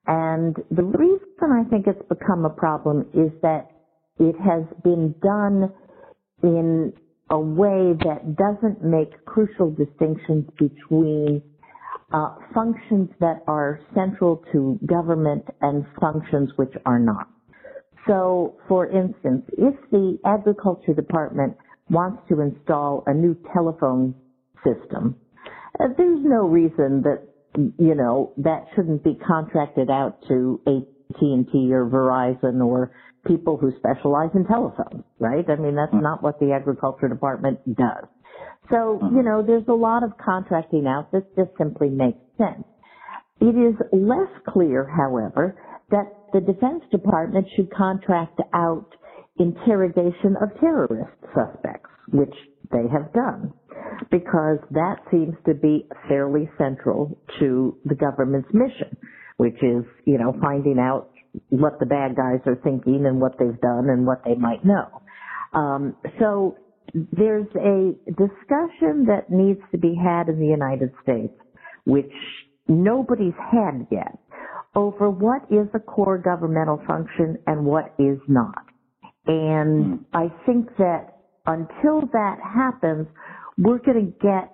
And 0.05 0.55
the 0.69 0.83
reason 0.83 1.51
I 1.51 1.63
think 1.69 1.87
it's 1.87 2.01
become 2.07 2.45
a 2.45 2.49
problem 2.49 3.07
is 3.13 3.31
that 3.41 3.71
it 4.19 4.35
has 4.39 4.63
been 4.83 5.15
done 5.21 5.71
in 6.43 6.93
a 7.29 7.39
way 7.39 7.93
that 8.03 8.35
doesn't 8.35 8.83
make 8.83 9.25
crucial 9.25 9.71
distinctions 9.71 10.45
between 10.57 11.41
uh, 12.11 12.35
functions 12.53 13.09
that 13.19 13.43
are 13.47 13.79
central 13.93 14.43
to 14.51 14.79
government 14.85 15.45
and 15.61 15.85
functions 16.01 16.49
which 16.55 16.73
are 16.85 16.99
not. 16.99 17.27
So, 18.07 18.55
for 18.67 18.87
instance, 18.87 19.43
if 19.57 19.75
the 19.91 20.17
Agriculture 20.25 20.93
Department 20.93 21.55
wants 21.89 22.23
to 22.29 22.41
install 22.41 23.03
a 23.05 23.13
new 23.13 23.37
telephone 23.53 24.15
system, 24.63 25.15
uh, 25.79 25.89
there's 25.97 26.23
no 26.23 26.47
reason 26.47 27.03
that 27.03 27.27
you 27.77 27.95
know 27.95 28.33
that 28.37 28.65
shouldn't 28.75 29.03
be 29.03 29.17
contracted 29.27 29.89
out 29.89 30.17
to 30.27 30.59
AT&T 30.65 31.73
or 31.73 31.85
Verizon 31.85 32.65
or 32.65 32.91
people 33.25 33.57
who 33.57 33.71
specialize 33.77 34.29
in 34.33 34.45
telephones, 34.45 35.03
right? 35.19 35.45
I 35.49 35.55
mean, 35.55 35.75
that's 35.75 35.93
mm. 35.93 36.01
not 36.01 36.23
what 36.23 36.39
the 36.39 36.51
agriculture 36.53 37.07
department 37.07 37.59
does. 37.75 38.05
So, 38.69 38.99
mm. 39.01 39.15
you 39.15 39.23
know, 39.23 39.43
there's 39.45 39.67
a 39.67 39.73
lot 39.73 40.03
of 40.03 40.11
contracting 40.23 40.87
out 40.87 41.11
that 41.11 41.35
just 41.35 41.51
simply 41.57 41.89
makes 41.89 42.19
sense. 42.37 42.63
It 43.41 43.55
is 43.55 43.75
less 43.91 44.29
clear, 44.47 44.85
however, 44.85 45.57
that 45.91 46.11
the 46.33 46.41
Defense 46.41 46.83
Department 46.91 47.47
should 47.55 47.71
contract 47.73 48.39
out 48.53 48.85
interrogation 49.37 50.35
of 50.41 50.49
terrorist 50.59 51.17
suspects, 51.33 51.89
which 52.11 52.33
they 52.71 52.83
have 52.91 53.11
done, 53.13 53.53
because 54.11 54.59
that 54.71 54.97
seems 55.09 55.35
to 55.45 55.53
be 55.53 55.87
fairly 56.07 56.49
central 56.57 57.17
to 57.39 57.77
the 57.85 57.95
government's 57.95 58.49
mission, 58.53 58.95
which 59.37 59.55
is, 59.63 59.85
you 60.05 60.17
know, 60.17 60.35
finding 60.41 60.77
out 60.77 61.08
what 61.49 61.79
the 61.79 61.85
bad 61.85 62.15
guys 62.15 62.39
are 62.45 62.59
thinking 62.63 63.05
and 63.05 63.21
what 63.21 63.37
they've 63.37 63.59
done 63.61 63.89
and 63.89 64.05
what 64.05 64.23
they 64.25 64.35
might 64.35 64.63
know. 64.65 65.01
Um, 65.53 65.95
so 66.19 66.57
there's 66.93 67.47
a 67.55 67.93
discussion 68.07 69.05
that 69.07 69.29
needs 69.29 69.59
to 69.71 69.77
be 69.77 69.95
had 69.95 70.27
in 70.29 70.39
the 70.39 70.47
United 70.47 70.91
States, 71.03 71.33
which 71.85 72.11
nobody's 72.67 73.37
had 73.51 73.87
yet, 73.91 74.17
over 74.75 75.09
what 75.09 75.43
is 75.49 75.67
a 75.73 75.79
core 75.79 76.17
governmental 76.17 76.81
function 76.87 77.37
and 77.47 77.65
what 77.65 77.93
is 77.99 78.19
not. 78.27 78.65
And 79.27 80.05
I 80.13 80.29
think 80.45 80.69
that 80.77 81.17
until 81.45 82.01
that 82.13 82.37
happens, 82.43 83.07
we're 83.57 83.79
going 83.79 84.05
to 84.05 84.25
get 84.25 84.51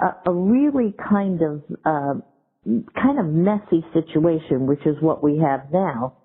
a, 0.00 0.30
a, 0.30 0.34
really 0.34 0.94
kind 1.08 1.40
of 1.42 1.62
uh, 1.84 2.14
kind 2.64 3.18
of 3.18 3.26
messy 3.26 3.84
situation, 3.92 4.66
which 4.66 4.84
is 4.86 4.96
what 5.00 5.22
we 5.22 5.38
have 5.38 5.70
now, 5.72 6.16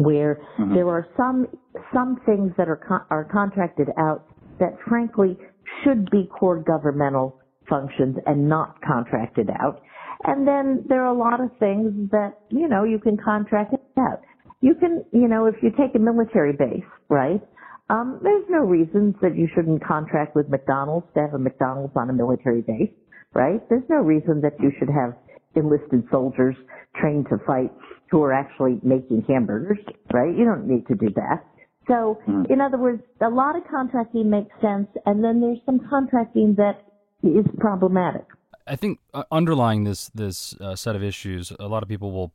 where 0.00 0.40
mm-hmm. 0.58 0.74
there 0.74 0.88
are 0.88 1.06
some 1.16 1.46
some 1.92 2.16
things 2.24 2.52
that 2.56 2.68
are 2.68 2.80
con- 2.88 3.06
are 3.10 3.24
contracted 3.24 3.88
out 3.98 4.26
that 4.58 4.76
frankly 4.88 5.36
should 5.84 6.10
be 6.10 6.28
core 6.38 6.62
governmental 6.62 7.40
functions 7.68 8.16
and 8.26 8.48
not 8.48 8.76
contracted 8.82 9.48
out. 9.50 9.82
And 10.24 10.46
then 10.46 10.84
there 10.88 11.02
are 11.02 11.14
a 11.14 11.18
lot 11.18 11.40
of 11.40 11.50
things 11.58 12.10
that, 12.10 12.38
you 12.50 12.68
know, 12.68 12.84
you 12.84 12.98
can 12.98 13.16
contract 13.16 13.74
out. 13.98 14.20
You 14.60 14.74
can, 14.74 15.04
you 15.12 15.26
know, 15.26 15.46
if 15.46 15.56
you 15.62 15.70
take 15.70 15.94
a 15.96 15.98
military 15.98 16.52
base, 16.52 16.86
right? 17.08 17.42
Um, 17.90 18.20
there's 18.22 18.44
no 18.48 18.60
reasons 18.60 19.16
that 19.20 19.36
you 19.36 19.48
shouldn't 19.54 19.84
contract 19.84 20.36
with 20.36 20.48
McDonald's 20.48 21.06
to 21.14 21.20
have 21.22 21.34
a 21.34 21.38
McDonald's 21.38 21.92
on 21.96 22.08
a 22.08 22.12
military 22.12 22.62
base, 22.62 22.92
right? 23.34 23.60
There's 23.68 23.88
no 23.90 23.96
reason 23.96 24.40
that 24.42 24.54
you 24.60 24.70
should 24.78 24.88
have 24.88 25.14
enlisted 25.54 26.04
soldiers 26.10 26.56
trained 27.00 27.26
to 27.30 27.38
fight 27.46 27.70
who 28.10 28.22
are 28.22 28.32
actually 28.32 28.78
making 28.82 29.24
hamburgers, 29.26 29.78
right? 30.12 30.36
You 30.36 30.44
don't 30.44 30.66
need 30.66 30.86
to 30.88 30.94
do 30.94 31.08
that. 31.16 31.44
So, 31.88 32.20
mm. 32.28 32.48
in 32.50 32.60
other 32.60 32.78
words, 32.78 33.02
a 33.20 33.28
lot 33.28 33.56
of 33.56 33.62
contracting 33.68 34.30
makes 34.30 34.50
sense, 34.60 34.86
and 35.06 35.24
then 35.24 35.40
there's 35.40 35.58
some 35.66 35.80
contracting 35.88 36.54
that 36.56 36.84
is 37.22 37.46
problematic. 37.58 38.24
I 38.66 38.76
think 38.76 39.00
uh, 39.12 39.24
underlying 39.32 39.84
this 39.84 40.08
this 40.14 40.54
uh, 40.60 40.76
set 40.76 40.94
of 40.94 41.02
issues, 41.02 41.52
a 41.58 41.66
lot 41.66 41.82
of 41.82 41.88
people 41.88 42.12
will 42.12 42.32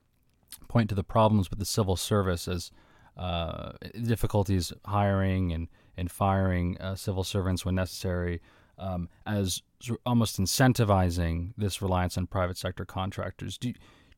point 0.67 0.89
to 0.89 0.95
the 0.95 1.03
problems 1.03 1.49
with 1.49 1.59
the 1.59 1.65
civil 1.65 1.95
service 1.95 2.47
as 2.47 2.71
uh, 3.15 3.73
difficulties 4.03 4.73
hiring 4.85 5.53
and 5.53 5.67
and 5.95 6.11
firing 6.11 6.77
uh, 6.79 6.95
civil 6.95 7.23
servants 7.23 7.65
when 7.65 7.75
necessary, 7.75 8.41
um, 8.77 9.09
as 9.25 9.61
almost 10.05 10.39
incentivizing 10.39 11.53
this 11.57 11.81
reliance 11.81 12.17
on 12.17 12.27
private 12.27 12.57
sector 12.57 12.85
contractors. 12.85 13.57
Do 13.57 13.73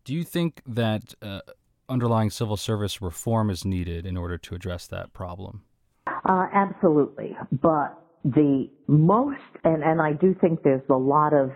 do 0.06 0.14
you 0.14 0.24
think 0.24 0.62
that 0.66 1.14
uh, 1.22 1.42
underlying 1.88 2.30
civil 2.30 2.58
service 2.58 3.02
reform 3.02 3.50
is 3.50 3.66
needed 3.66 4.06
in 4.06 4.18
order 4.18 4.38
to 4.38 4.56
address 4.56 4.88
that 4.88 5.14
problem? 5.14 5.64
Uh, 6.08 6.46
absolutely. 6.54 7.36
But 7.52 8.02
the 8.24 8.70
most, 8.88 9.40
and, 9.64 9.84
and 9.84 10.02
I 10.02 10.14
do 10.14 10.36
think 10.40 10.64
there's 10.64 10.82
a 10.90 10.96
lot 10.96 11.34
of, 11.34 11.52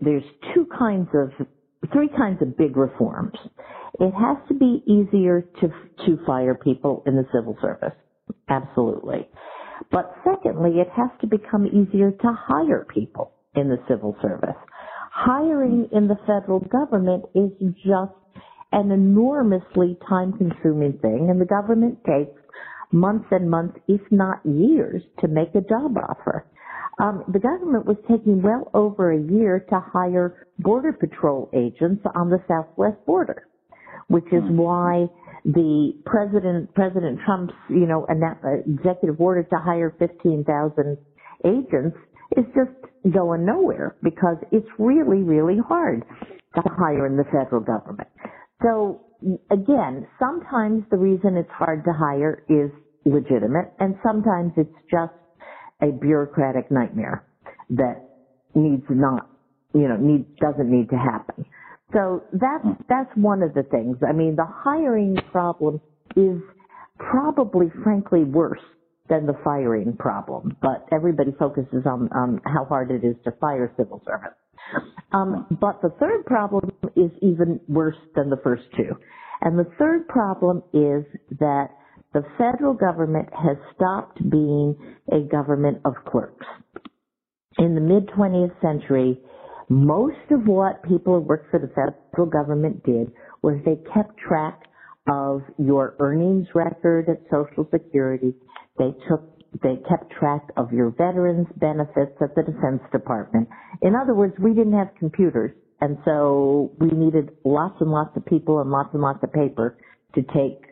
there's 0.00 0.24
two 0.54 0.66
kinds 0.76 1.08
of, 1.14 1.46
three 1.92 2.08
kinds 2.08 2.42
of 2.42 2.56
big 2.56 2.76
reforms. 2.76 3.34
It 3.98 4.12
has 4.12 4.36
to 4.48 4.54
be 4.54 4.82
easier 4.86 5.42
to, 5.60 5.68
to 6.06 6.24
fire 6.26 6.54
people 6.54 7.02
in 7.06 7.16
the 7.16 7.24
civil 7.34 7.56
service. 7.60 7.94
Absolutely. 8.48 9.28
But 9.90 10.14
secondly, 10.24 10.80
it 10.80 10.88
has 10.96 11.10
to 11.20 11.26
become 11.26 11.66
easier 11.66 12.10
to 12.10 12.32
hire 12.38 12.86
people 12.92 13.32
in 13.54 13.68
the 13.68 13.78
civil 13.88 14.16
service. 14.22 14.56
Hiring 15.12 15.88
in 15.92 16.08
the 16.08 16.18
federal 16.26 16.60
government 16.60 17.24
is 17.34 17.50
just 17.84 18.12
an 18.72 18.90
enormously 18.90 19.98
time 20.08 20.32
consuming 20.38 20.98
thing 21.02 21.28
and 21.30 21.40
the 21.40 21.46
government 21.46 21.98
takes 22.04 22.38
months 22.92 23.26
and 23.30 23.50
months, 23.50 23.78
if 23.88 24.00
not 24.10 24.44
years, 24.44 25.02
to 25.20 25.28
make 25.28 25.54
a 25.54 25.60
job 25.60 25.96
offer. 25.96 26.46
Um, 27.00 27.24
the 27.32 27.38
government 27.38 27.86
was 27.86 27.96
taking 28.08 28.42
well 28.42 28.70
over 28.74 29.12
a 29.12 29.20
year 29.20 29.64
to 29.70 29.80
hire 29.80 30.46
border 30.58 30.92
patrol 30.92 31.48
agents 31.54 32.02
on 32.14 32.30
the 32.30 32.42
southwest 32.46 33.04
border, 33.06 33.46
which 34.08 34.26
is 34.26 34.42
hmm. 34.42 34.56
why 34.56 35.06
the 35.44 35.92
president, 36.04 36.74
President 36.74 37.18
Trump's, 37.24 37.54
you 37.68 37.86
know, 37.86 38.06
executive 38.66 39.20
order 39.20 39.42
to 39.42 39.56
hire 39.56 39.94
15,000 39.98 40.98
agents 41.44 41.96
is 42.36 42.44
just 42.54 43.12
going 43.12 43.46
nowhere 43.46 43.96
because 44.02 44.36
it's 44.52 44.68
really, 44.78 45.22
really 45.22 45.58
hard 45.66 46.04
to 46.54 46.62
hire 46.76 47.06
in 47.06 47.16
the 47.16 47.24
federal 47.24 47.62
government. 47.62 48.08
So 48.62 49.00
again, 49.50 50.06
sometimes 50.18 50.84
the 50.90 50.98
reason 50.98 51.36
it's 51.36 51.50
hard 51.50 51.84
to 51.84 51.92
hire 51.92 52.44
is 52.48 52.70
legitimate 53.04 53.72
and 53.78 53.96
sometimes 54.04 54.52
it's 54.56 54.74
just 54.90 55.12
a 55.82 55.92
bureaucratic 55.92 56.70
nightmare 56.70 57.24
that 57.70 58.04
needs 58.54 58.84
not, 58.90 59.30
you 59.74 59.88
know, 59.88 59.96
need, 59.96 60.26
doesn't 60.36 60.70
need 60.70 60.90
to 60.90 60.96
happen. 60.96 61.46
So 61.92 62.22
that's, 62.32 62.66
that's 62.88 63.10
one 63.16 63.42
of 63.42 63.54
the 63.54 63.64
things. 63.64 63.96
I 64.08 64.12
mean, 64.12 64.36
the 64.36 64.46
hiring 64.48 65.16
problem 65.32 65.80
is 66.16 66.40
probably 66.98 67.66
frankly 67.82 68.24
worse 68.24 68.60
than 69.08 69.26
the 69.26 69.34
firing 69.42 69.96
problem, 69.98 70.56
but 70.62 70.86
everybody 70.92 71.32
focuses 71.38 71.84
on, 71.84 72.08
on 72.12 72.40
how 72.44 72.64
hard 72.64 72.90
it 72.90 73.04
is 73.04 73.16
to 73.24 73.32
fire 73.40 73.72
civil 73.76 74.00
servants. 74.06 74.36
Um, 75.12 75.46
but 75.60 75.82
the 75.82 75.90
third 75.98 76.24
problem 76.26 76.70
is 76.94 77.10
even 77.20 77.60
worse 77.68 77.96
than 78.14 78.30
the 78.30 78.36
first 78.44 78.62
two. 78.76 78.94
And 79.40 79.58
the 79.58 79.66
third 79.78 80.06
problem 80.06 80.62
is 80.72 81.04
that 81.40 81.70
the 82.12 82.22
federal 82.38 82.74
government 82.74 83.28
has 83.32 83.56
stopped 83.74 84.18
being 84.30 84.76
a 85.12 85.20
government 85.20 85.78
of 85.84 85.94
clerks. 86.06 86.46
In 87.58 87.74
the 87.74 87.80
mid 87.80 88.08
20th 88.08 88.60
century, 88.60 89.20
most 89.70 90.18
of 90.32 90.46
what 90.46 90.82
people 90.82 91.14
who 91.14 91.20
worked 91.20 91.50
for 91.50 91.60
the 91.60 91.68
federal 91.68 92.28
government 92.28 92.84
did 92.84 93.12
was 93.40 93.56
they 93.64 93.76
kept 93.94 94.18
track 94.18 94.64
of 95.08 95.42
your 95.58 95.94
earnings 96.00 96.48
record 96.54 97.08
at 97.08 97.22
Social 97.30 97.66
Security. 97.70 98.34
They 98.78 98.90
took 99.08 99.22
they 99.62 99.76
kept 99.88 100.12
track 100.12 100.42
of 100.56 100.72
your 100.72 100.90
veterans 100.90 101.46
benefits 101.56 102.12
at 102.20 102.34
the 102.36 102.42
Defense 102.42 102.82
Department. 102.92 103.48
In 103.82 103.94
other 103.96 104.14
words, 104.14 104.34
we 104.38 104.54
didn't 104.54 104.74
have 104.74 104.88
computers, 104.98 105.50
and 105.80 105.98
so 106.04 106.72
we 106.78 106.88
needed 106.90 107.30
lots 107.44 107.74
and 107.80 107.90
lots 107.90 108.16
of 108.16 108.24
people 108.26 108.60
and 108.60 108.70
lots 108.70 108.90
and 108.92 109.02
lots 109.02 109.18
of 109.22 109.32
paper 109.32 109.78
to 110.14 110.22
take 110.22 110.66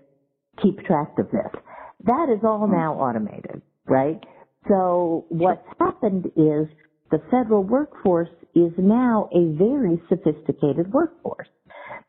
keep 0.62 0.78
track 0.87 1.12
of 1.19 1.26
this. 1.31 1.62
That 2.05 2.28
is 2.33 2.40
all 2.45 2.61
mm-hmm. 2.61 2.76
now 2.76 2.95
automated, 2.95 3.62
right? 3.87 4.21
So 4.69 5.26
what's 5.28 5.67
happened 5.78 6.26
is 6.37 6.67
the 7.11 7.23
federal 7.31 7.64
workforce 7.64 8.28
is 8.55 8.73
now 8.78 9.29
a 9.33 9.57
very 9.57 10.01
sophisticated 10.09 10.92
workforce. 10.92 11.49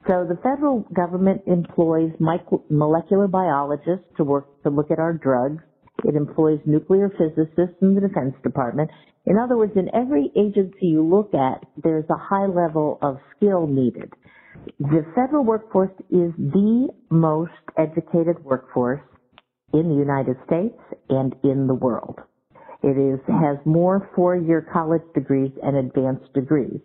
So 0.07 0.25
the 0.27 0.37
federal 0.41 0.81
government 0.93 1.41
employs 1.45 2.11
molecular 2.19 3.27
biologists 3.27 4.05
to 4.17 4.23
work 4.23 4.63
to 4.63 4.69
look 4.69 4.91
at 4.91 4.99
our 4.99 5.13
drugs. 5.13 5.63
It 6.05 6.15
employs 6.15 6.59
nuclear 6.65 7.09
physicists 7.09 7.81
in 7.81 7.95
the 7.95 8.01
Defense 8.01 8.33
Department. 8.43 8.89
In 9.25 9.37
other 9.37 9.57
words, 9.57 9.73
in 9.75 9.93
every 9.93 10.31
agency 10.37 10.87
you 10.87 11.03
look 11.03 11.33
at, 11.33 11.65
there's 11.83 12.05
a 12.09 12.17
high 12.17 12.47
level 12.47 12.97
of 13.01 13.17
skill 13.35 13.67
needed. 13.67 14.13
The 14.79 15.05
federal 15.15 15.43
workforce 15.43 15.91
is 16.09 16.31
the 16.37 16.89
most 17.09 17.51
educated 17.77 18.43
workforce 18.43 19.01
in 19.73 19.89
the 19.89 19.95
United 19.95 20.37
States 20.45 20.79
and 21.09 21.35
in 21.43 21.67
the 21.67 21.75
world. 21.75 22.19
It 22.81 22.97
is, 22.97 23.19
has 23.27 23.57
more 23.65 24.09
four-year 24.15 24.67
college 24.71 25.01
degrees 25.13 25.51
and 25.61 25.77
advanced 25.77 26.33
degrees. 26.33 26.79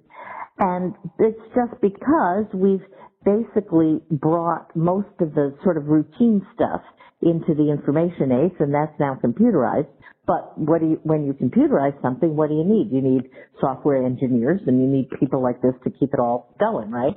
And 0.59 0.94
it's 1.18 1.40
just 1.54 1.80
because 1.80 2.46
we've 2.52 2.85
basically 3.24 4.00
brought 4.11 4.74
most 4.76 5.14
of 5.20 5.35
the 5.35 5.57
sort 5.62 5.76
of 5.76 5.87
routine 5.87 6.46
stuff 6.54 6.80
into 7.22 7.54
the 7.54 7.70
information 7.70 8.30
age 8.33 8.54
and 8.61 8.74
that's 8.74 8.92
now 9.00 9.18
computerized. 9.24 9.88
But 10.26 10.57
what 10.59 10.80
do 10.80 10.90
you, 10.90 11.00
when 11.02 11.26
you 11.26 11.33
computerize 11.33 12.00
something, 12.02 12.37
what 12.37 12.48
do 12.48 12.54
you 12.57 12.64
need? 12.64 12.90
You 12.92 13.02
need 13.02 13.30
software 13.61 14.04
engineers 14.04 14.61
and 14.66 14.80
you 14.80 14.87
need 14.87 15.09
people 15.18 15.42
like 15.42 15.61
this 15.62 15.74
to 15.85 15.90
keep 15.90 16.12
it 16.12 16.20
all 16.20 16.54
going, 16.59 16.90
right? 16.90 17.14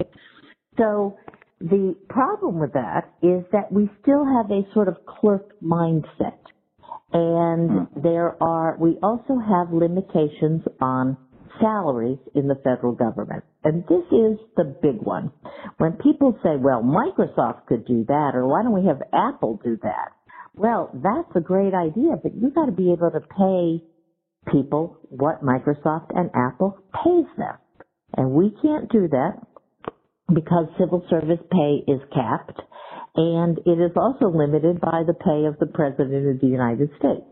So 0.78 1.18
the 1.60 1.96
problem 2.10 2.60
with 2.60 2.74
that 2.74 3.14
is 3.22 3.44
that 3.52 3.72
we 3.72 3.90
still 4.02 4.26
have 4.26 4.52
a 4.52 4.62
sort 4.74 4.88
of 4.88 4.98
clerk 5.06 5.60
mindset. 5.62 6.38
And 7.14 7.88
hmm. 7.88 8.02
there 8.02 8.42
are, 8.42 8.78
we 8.80 8.98
also 9.02 9.40
have 9.40 9.74
limitations 9.74 10.64
on 10.82 11.18
salaries 11.60 12.20
in 12.36 12.48
the 12.48 12.56
federal 12.64 12.94
government. 12.94 13.44
And 13.64 13.84
this 13.84 14.06
is 14.12 14.38
the 14.56 14.76
big 14.82 15.02
one. 15.02 15.32
When 15.78 15.94
people 15.94 16.38
say, 16.44 16.56
well, 16.58 16.84
Microsoft 16.84 17.66
could 17.68 17.86
do 17.86 18.06
that, 18.08 18.32
or 18.34 18.48
why 18.48 18.64
don't 18.64 18.74
we 18.74 18.88
have 18.88 19.02
Apple 19.14 19.60
do 19.64 19.78
that? 19.84 20.12
Well, 20.56 20.90
that's 20.94 21.36
a 21.36 21.42
great 21.42 21.74
idea, 21.74 22.18
but 22.22 22.34
you've 22.36 22.56
got 22.56 22.66
to 22.66 22.72
be 22.72 22.92
able 22.92 23.12
to 23.12 23.22
pay 23.22 23.84
people 24.52 24.98
what 25.10 25.44
Microsoft 25.44 26.08
and 26.16 26.30
Apple 26.34 26.78
pays 26.94 27.28
them. 27.38 27.56
And 28.16 28.32
we 28.32 28.52
can't 28.62 28.90
do 28.92 29.08
that 29.10 29.34
because 30.34 30.68
civil 30.80 31.06
service 31.10 31.40
pay 31.52 31.92
is 31.92 32.02
capped 32.14 32.60
and 33.18 33.58
it 33.66 33.82
is 33.82 33.92
also 33.98 34.28
limited 34.30 34.80
by 34.80 35.02
the 35.06 35.14
pay 35.14 35.46
of 35.46 35.58
the 35.60 35.66
President 35.66 36.36
of 36.36 36.40
the 36.40 36.48
United 36.48 36.90
States, 37.00 37.26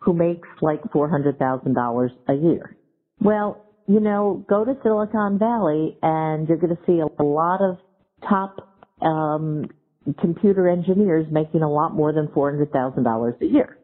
who 0.00 0.12
makes 0.12 0.48
like 0.60 0.82
$400,000 0.92 2.10
a 2.28 2.34
year. 2.34 2.76
Well, 3.20 3.64
you 3.86 4.00
know, 4.00 4.44
go 4.48 4.64
to 4.64 4.76
Silicon 4.82 5.38
Valley 5.38 5.96
and 6.02 6.48
you're 6.48 6.58
going 6.58 6.76
to 6.76 6.82
see 6.84 7.00
a 7.00 7.22
lot 7.22 7.60
of 7.62 7.78
top 8.28 8.76
um, 9.02 9.66
computer 10.20 10.68
engineers 10.68 11.26
making 11.30 11.62
a 11.62 11.70
lot 11.70 11.94
more 11.94 12.12
than 12.12 12.26
$400,000 12.28 13.40
a 13.40 13.46
year. 13.46 13.78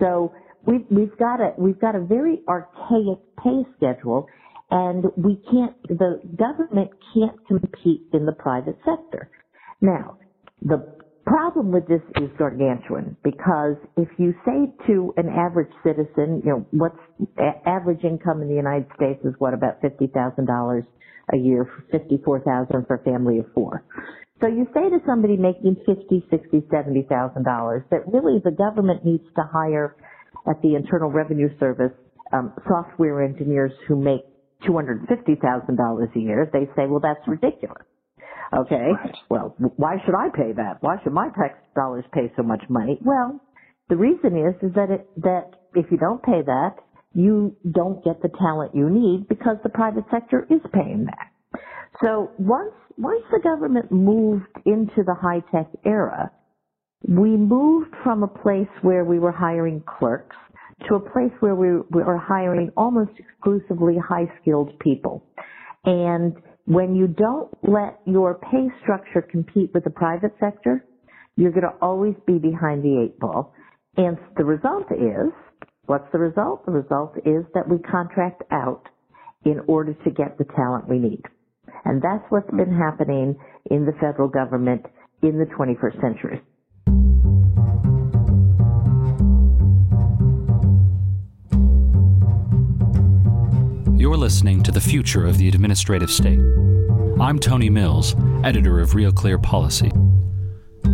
So 0.00 0.32
we've, 0.66 0.86
we've 0.90 1.16
got 1.18 1.40
a, 1.40 1.52
we've 1.58 1.80
got 1.80 1.96
a 1.96 2.00
very 2.00 2.40
archaic 2.48 3.18
pay 3.42 3.64
schedule 3.76 4.26
and 4.70 5.04
we 5.16 5.40
can't, 5.50 5.74
the 5.88 6.20
government 6.36 6.90
can't 7.14 7.46
compete 7.46 8.02
in 8.12 8.24
the 8.24 8.32
private 8.32 8.78
sector. 8.84 9.30
Now, 9.80 10.18
the 10.62 10.96
problem 11.26 11.72
with 11.72 11.86
this 11.88 12.02
is 12.16 12.30
gargantuan 12.38 13.16
because 13.24 13.76
if 13.96 14.08
you 14.18 14.34
say 14.46 14.72
to 14.86 15.12
an 15.16 15.28
average 15.28 15.72
citizen, 15.84 16.42
you 16.44 16.50
know, 16.52 16.66
what's 16.72 16.98
average 17.66 18.04
income 18.04 18.42
in 18.42 18.48
the 18.48 18.54
United 18.54 18.86
States 18.96 19.20
is 19.24 19.34
what 19.38 19.54
about 19.54 19.82
$50,000 19.82 20.86
a 21.34 21.36
year, 21.36 21.68
54,000 21.92 22.86
for 22.86 22.96
a 22.96 23.04
family 23.04 23.38
of 23.38 23.46
four. 23.54 23.84
So 24.40 24.46
you 24.46 24.66
say 24.74 24.88
to 24.90 24.98
somebody 25.06 25.36
making 25.36 25.76
fifty, 25.86 26.24
sixty, 26.30 26.62
seventy 26.70 27.02
thousand 27.10 27.44
dollars 27.44 27.82
that 27.90 28.06
really 28.06 28.40
the 28.44 28.52
government 28.52 29.04
needs 29.04 29.24
to 29.36 29.42
hire 29.52 29.96
at 30.48 30.62
the 30.62 30.76
Internal 30.76 31.10
Revenue 31.10 31.50
Service 31.58 31.92
um, 32.32 32.52
software 32.68 33.22
engineers 33.24 33.72
who 33.88 33.96
make 33.96 34.22
two 34.66 34.74
hundred 34.74 35.06
fifty 35.08 35.34
thousand 35.42 35.76
dollars 35.76 36.10
a 36.14 36.20
year. 36.20 36.48
They 36.52 36.66
say, 36.76 36.86
well, 36.86 37.00
that's 37.00 37.26
ridiculous. 37.26 37.82
Okay. 38.56 38.90
Right. 38.94 39.14
Well, 39.28 39.54
why 39.76 39.96
should 40.04 40.14
I 40.14 40.28
pay 40.34 40.52
that? 40.56 40.78
Why 40.80 40.96
should 41.02 41.12
my 41.12 41.28
tax 41.28 41.58
dollars 41.74 42.04
pay 42.12 42.32
so 42.36 42.42
much 42.42 42.62
money? 42.68 42.98
Well, 43.04 43.40
the 43.88 43.96
reason 43.96 44.36
is, 44.36 44.54
is 44.62 44.74
that 44.74 44.90
it, 44.90 45.08
that 45.18 45.50
if 45.74 45.86
you 45.90 45.98
don't 45.98 46.22
pay 46.22 46.42
that, 46.44 46.76
you 47.14 47.56
don't 47.70 48.02
get 48.04 48.22
the 48.22 48.28
talent 48.38 48.74
you 48.74 48.88
need 48.90 49.28
because 49.28 49.56
the 49.62 49.70
private 49.70 50.04
sector 50.10 50.46
is 50.50 50.60
paying 50.72 51.06
that. 51.06 51.60
So 52.02 52.30
once, 52.38 52.74
once 52.96 53.24
the 53.30 53.40
government 53.42 53.90
moved 53.90 54.46
into 54.66 55.02
the 55.04 55.14
high 55.20 55.40
tech 55.52 55.68
era, 55.84 56.30
we 57.06 57.30
moved 57.36 57.94
from 58.04 58.22
a 58.22 58.28
place 58.28 58.68
where 58.82 59.04
we 59.04 59.18
were 59.18 59.32
hiring 59.32 59.82
clerks 59.98 60.36
to 60.88 60.94
a 60.94 61.00
place 61.00 61.32
where 61.40 61.54
we 61.54 61.80
were 61.90 62.18
hiring 62.18 62.70
almost 62.76 63.10
exclusively 63.18 63.96
high 63.96 64.30
skilled 64.40 64.78
people. 64.80 65.24
And 65.84 66.36
when 66.68 66.94
you 66.94 67.06
don't 67.06 67.48
let 67.62 67.98
your 68.06 68.34
pay 68.34 68.68
structure 68.82 69.22
compete 69.22 69.70
with 69.72 69.84
the 69.84 69.90
private 69.90 70.32
sector, 70.38 70.84
you're 71.34 71.50
going 71.50 71.62
to 71.62 71.74
always 71.80 72.14
be 72.26 72.38
behind 72.38 72.82
the 72.82 73.04
eight 73.04 73.18
ball. 73.18 73.54
And 73.96 74.18
the 74.36 74.44
result 74.44 74.84
is, 74.92 75.32
what's 75.86 76.04
the 76.12 76.18
result? 76.18 76.66
The 76.66 76.72
result 76.72 77.16
is 77.24 77.46
that 77.54 77.68
we 77.70 77.78
contract 77.78 78.42
out 78.50 78.82
in 79.46 79.60
order 79.66 79.94
to 79.94 80.10
get 80.10 80.36
the 80.36 80.44
talent 80.44 80.88
we 80.90 80.98
need. 80.98 81.22
And 81.86 82.02
that's 82.02 82.24
what's 82.28 82.50
been 82.50 82.66
mm-hmm. 82.66 82.82
happening 82.82 83.36
in 83.70 83.86
the 83.86 83.92
federal 83.92 84.28
government 84.28 84.82
in 85.22 85.38
the 85.38 85.46
21st 85.46 86.00
century. 86.02 86.42
You're 94.08 94.16
listening 94.16 94.62
to 94.62 94.72
The 94.72 94.80
Future 94.80 95.26
of 95.26 95.36
the 95.36 95.48
Administrative 95.48 96.10
State. 96.10 96.40
I'm 97.20 97.38
Tony 97.38 97.68
Mills, 97.68 98.16
editor 98.42 98.80
of 98.80 98.94
Real 98.94 99.12
Clear 99.12 99.38
Policy. 99.38 99.92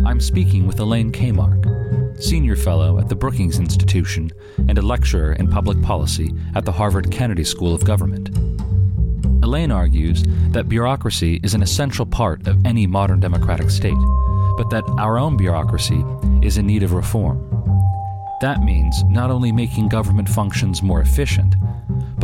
I'm 0.05 0.19
speaking 0.19 0.67
with 0.67 0.81
Elaine 0.81 1.13
Kamarck, 1.13 2.21
Senior 2.21 2.57
Fellow 2.57 2.99
at 2.99 3.07
the 3.07 3.15
Brookings 3.15 3.57
Institution 3.57 4.31
and 4.67 4.77
a 4.77 4.81
lecturer 4.81 5.31
in 5.31 5.47
public 5.47 5.81
policy 5.81 6.33
at 6.55 6.65
the 6.65 6.73
Harvard 6.73 7.09
Kennedy 7.09 7.45
School 7.45 7.73
of 7.73 7.85
Government. 7.85 8.37
Elaine 9.45 9.71
argues 9.71 10.25
that 10.49 10.67
bureaucracy 10.67 11.39
is 11.41 11.53
an 11.53 11.61
essential 11.61 12.05
part 12.05 12.45
of 12.47 12.65
any 12.65 12.85
modern 12.85 13.21
democratic 13.21 13.69
state, 13.69 13.93
but 14.57 14.69
that 14.71 14.83
our 14.97 15.17
own 15.17 15.37
bureaucracy 15.37 16.03
is 16.41 16.57
in 16.57 16.67
need 16.67 16.83
of 16.83 16.91
reform. 16.91 17.39
That 18.41 18.61
means 18.61 19.05
not 19.05 19.31
only 19.31 19.53
making 19.53 19.87
government 19.87 20.27
functions 20.27 20.83
more 20.83 20.99
efficient, 20.99 21.55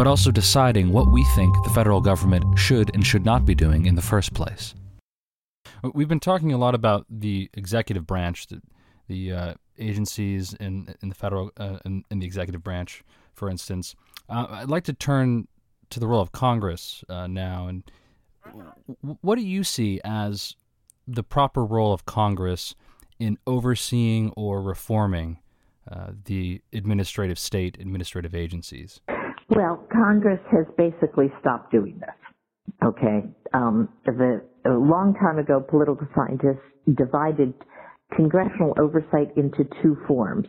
but 0.02 0.08
also 0.08 0.32
deciding 0.32 0.92
what 0.92 1.12
we 1.12 1.24
think 1.36 1.56
the 1.64 1.70
federal 1.70 2.02
government 2.02 2.58
should 2.58 2.90
and 2.96 3.06
should 3.06 3.24
not 3.24 3.46
be 3.46 3.54
doing 3.54 3.86
in 3.86 3.94
the 3.94 4.02
first 4.02 4.34
place. 4.34 4.74
We've 5.94 6.08
been 6.08 6.20
talking 6.20 6.52
a 6.52 6.58
lot 6.58 6.74
about 6.74 7.06
the 7.08 7.52
executive 7.54 8.08
branch, 8.08 8.48
the, 8.48 8.64
the 9.08 9.32
uh, 9.32 9.54
agencies 9.78 10.56
in, 10.56 10.96
in 11.04 11.10
the 11.10 11.14
federal 11.14 11.52
uh, 11.56 11.78
in, 11.86 12.04
in, 12.10 12.18
the 12.18 12.26
executive 12.26 12.64
branch, 12.64 13.04
for 13.36 13.48
instance. 13.48 13.96
Uh, 14.28 14.48
I'd 14.50 14.70
like 14.72 14.86
to 14.86 14.94
turn 14.94 15.48
to 15.92 16.00
the 16.00 16.08
role 16.08 16.22
of 16.22 16.32
Congress 16.32 17.04
uh, 17.08 17.28
now, 17.28 17.68
and 17.68 17.84
what 19.22 19.36
do 19.36 19.44
you 19.44 19.64
see 19.64 20.02
as 20.04 20.56
the 21.08 21.22
proper 21.22 21.64
role 21.64 21.94
of 21.94 22.08
Congress 22.08 22.74
in 23.20 23.38
overseeing 23.46 24.32
or 24.36 24.64
reforming 24.64 25.38
uh, 25.88 26.14
the 26.26 26.64
administrative 26.74 27.38
state 27.38 27.78
administrative 27.80 28.34
agencies? 28.34 29.00
Well, 29.52 29.88
Congress 29.94 30.42
has 30.52 30.68
basically 30.78 31.32
stopped 31.42 31.72
doing 31.72 32.00
this. 32.02 32.10
Okay, 32.86 33.24
um, 33.54 33.90
the 34.06 34.42
a 34.68 34.72
long 34.74 35.16
time 35.22 35.40
ago, 35.40 35.66
political 35.68 36.08
scientists 36.16 36.64
divided 36.98 37.54
congressional 38.16 38.76
oversight 38.80 39.36
into 39.38 39.66
two 39.84 39.98
forms. 40.08 40.48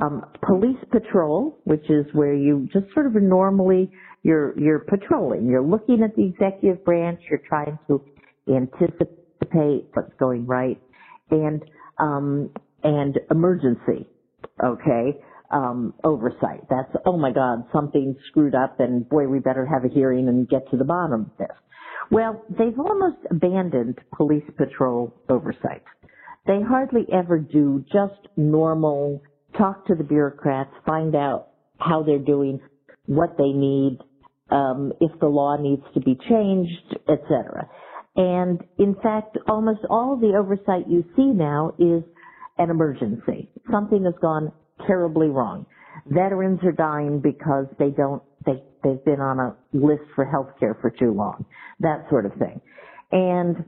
Um, 0.00 0.22
police 0.46 0.78
patrol, 0.92 1.58
which 1.64 1.84
is 1.90 2.06
where 2.14 2.34
you 2.34 2.68
just 2.72 2.86
sort 2.94 3.06
of 3.06 3.14
normally 3.22 3.90
you're 4.24 4.58
you're 4.58 4.80
patrolling, 4.80 5.48
you're 5.48 5.66
looking 5.66 6.02
at 6.04 6.16
the 6.16 6.24
executive 6.26 6.84
branch, 6.84 7.20
you're 7.30 7.42
trying 7.48 7.78
to 7.88 8.02
anticipate 8.48 9.88
what's 9.94 10.14
going 10.20 10.46
right, 10.46 10.80
and 11.30 11.62
um, 11.98 12.50
and 12.84 13.18
emergency, 13.30 14.06
okay, 14.64 15.20
um, 15.50 15.94
oversight. 16.04 16.60
That's, 16.68 16.90
oh 17.04 17.16
my 17.16 17.32
God, 17.32 17.64
something 17.72 18.16
screwed 18.28 18.54
up 18.54 18.80
and 18.80 19.08
boy, 19.08 19.26
we 19.28 19.40
better 19.40 19.66
have 19.66 19.84
a 19.84 19.92
hearing 19.92 20.28
and 20.28 20.48
get 20.48 20.70
to 20.70 20.76
the 20.76 20.84
bottom 20.84 21.22
of 21.22 21.38
this. 21.38 21.56
Well, 22.10 22.42
they've 22.50 22.78
almost 22.78 23.18
abandoned 23.30 23.98
police 24.16 24.44
patrol 24.56 25.14
oversight. 25.28 25.82
They 26.46 26.60
hardly 26.66 27.06
ever 27.12 27.38
do 27.38 27.84
just 27.92 28.28
normal 28.36 29.22
talk 29.56 29.86
to 29.86 29.94
the 29.94 30.04
bureaucrats, 30.04 30.70
find 30.86 31.14
out 31.14 31.48
how 31.78 32.02
they're 32.02 32.18
doing, 32.18 32.60
what 33.06 33.36
they 33.36 33.52
need, 33.52 33.98
um, 34.50 34.92
if 35.00 35.18
the 35.20 35.26
law 35.26 35.56
needs 35.56 35.82
to 35.94 36.00
be 36.00 36.18
changed, 36.28 36.96
etc. 37.08 37.68
And 38.16 38.60
in 38.78 38.96
fact, 39.02 39.38
almost 39.48 39.80
all 39.88 40.16
the 40.16 40.36
oversight 40.36 40.88
you 40.88 41.04
see 41.16 41.26
now 41.26 41.72
is 41.78 42.02
an 42.58 42.70
emergency. 42.70 43.50
Something 43.70 44.04
has 44.04 44.14
gone 44.20 44.52
terribly 44.86 45.28
wrong. 45.28 45.66
Veterans 46.06 46.60
are 46.64 46.72
dying 46.72 47.20
because 47.20 47.66
they 47.78 47.90
don't, 47.90 48.22
they, 48.46 48.62
they've 48.82 49.04
been 49.04 49.20
on 49.20 49.38
a 49.38 49.56
list 49.72 50.02
for 50.14 50.24
health 50.24 50.48
care 50.58 50.76
for 50.80 50.90
too 50.90 51.12
long. 51.12 51.44
That 51.80 52.06
sort 52.08 52.26
of 52.26 52.32
thing. 52.34 52.60
And 53.12 53.64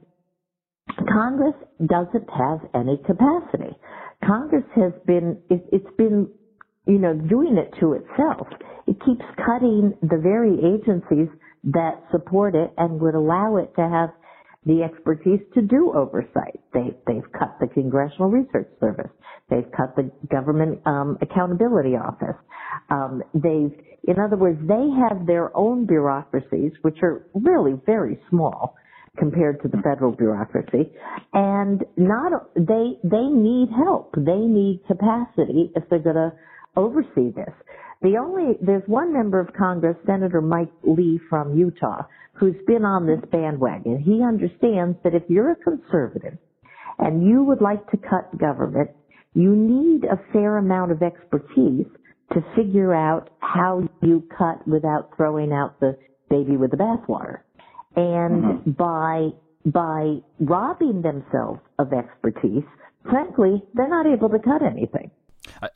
Congress 1.12 1.54
doesn't 1.86 2.28
have 2.30 2.60
any 2.74 2.98
capacity. 3.06 3.76
Congress 4.24 4.64
has 4.74 4.92
been, 5.06 5.38
it, 5.50 5.64
it's 5.72 5.96
been, 5.96 6.28
you 6.86 6.98
know, 6.98 7.14
doing 7.14 7.56
it 7.56 7.74
to 7.80 7.94
itself. 7.94 8.46
It 8.86 8.96
keeps 9.04 9.24
cutting 9.44 9.94
the 10.02 10.18
very 10.18 10.54
agencies 10.58 11.28
that 11.64 12.02
support 12.10 12.54
it 12.54 12.72
and 12.76 13.00
would 13.00 13.14
allow 13.14 13.56
it 13.56 13.72
to 13.76 13.88
have 13.88 14.10
the 14.66 14.82
expertise 14.82 15.40
to 15.54 15.62
do 15.62 15.92
oversight. 15.96 16.60
They, 16.74 16.96
they've 17.06 17.30
cut 17.38 17.56
the 17.60 17.68
Congressional 17.68 18.30
Research 18.30 18.68
Service. 18.80 19.10
They've 19.50 19.70
cut 19.76 19.96
the 19.96 20.10
Government 20.30 20.80
um, 20.86 21.18
Accountability 21.22 21.96
Office. 21.96 22.36
Um, 22.90 23.22
they've, 23.34 23.72
in 24.08 24.16
other 24.24 24.36
words, 24.36 24.58
they 24.68 24.88
have 25.08 25.26
their 25.26 25.56
own 25.56 25.86
bureaucracies, 25.86 26.72
which 26.82 26.98
are 27.02 27.26
really 27.34 27.74
very 27.86 28.20
small 28.30 28.76
compared 29.18 29.62
to 29.62 29.68
the 29.68 29.78
federal 29.82 30.12
bureaucracy, 30.12 30.90
and 31.34 31.84
not 31.96 32.32
they 32.56 32.98
they 33.04 33.26
need 33.28 33.68
help. 33.76 34.14
They 34.16 34.38
need 34.38 34.82
capacity 34.88 35.72
if 35.76 35.84
they're 35.90 36.00
going 36.00 36.16
to 36.16 36.32
oversee 36.76 37.30
this. 37.34 37.54
The 38.02 38.16
only 38.16 38.58
there's 38.60 38.82
one 38.86 39.12
member 39.12 39.38
of 39.38 39.52
Congress, 39.54 39.96
Senator 40.06 40.40
Mike 40.40 40.72
Lee 40.82 41.20
from 41.30 41.56
Utah, 41.56 42.02
who's 42.32 42.56
been 42.66 42.84
on 42.84 43.06
this 43.06 43.20
bandwagon. 43.30 44.00
He 44.00 44.22
understands 44.22 44.98
that 45.04 45.14
if 45.14 45.22
you're 45.28 45.52
a 45.52 45.56
conservative 45.56 46.36
and 46.98 47.24
you 47.24 47.44
would 47.44 47.60
like 47.60 47.88
to 47.90 47.96
cut 47.96 48.36
government, 48.38 48.90
you 49.34 49.54
need 49.54 50.04
a 50.04 50.20
fair 50.32 50.58
amount 50.58 50.90
of 50.90 51.02
expertise 51.02 51.86
to 52.32 52.44
figure 52.56 52.94
out 52.94 53.30
how 53.38 53.88
you 54.02 54.24
cut 54.36 54.66
without 54.66 55.10
throwing 55.16 55.52
out 55.52 55.78
the 55.78 55.96
baby 56.28 56.56
with 56.56 56.72
the 56.72 56.76
bathwater. 56.76 57.40
And 57.94 58.42
mm-hmm. 58.42 58.70
by 58.72 59.28
by 59.64 60.16
robbing 60.40 61.02
themselves 61.02 61.60
of 61.78 61.92
expertise, 61.92 62.64
frankly, 63.08 63.62
they're 63.74 63.88
not 63.88 64.06
able 64.06 64.28
to 64.30 64.40
cut 64.40 64.62
anything. 64.62 65.12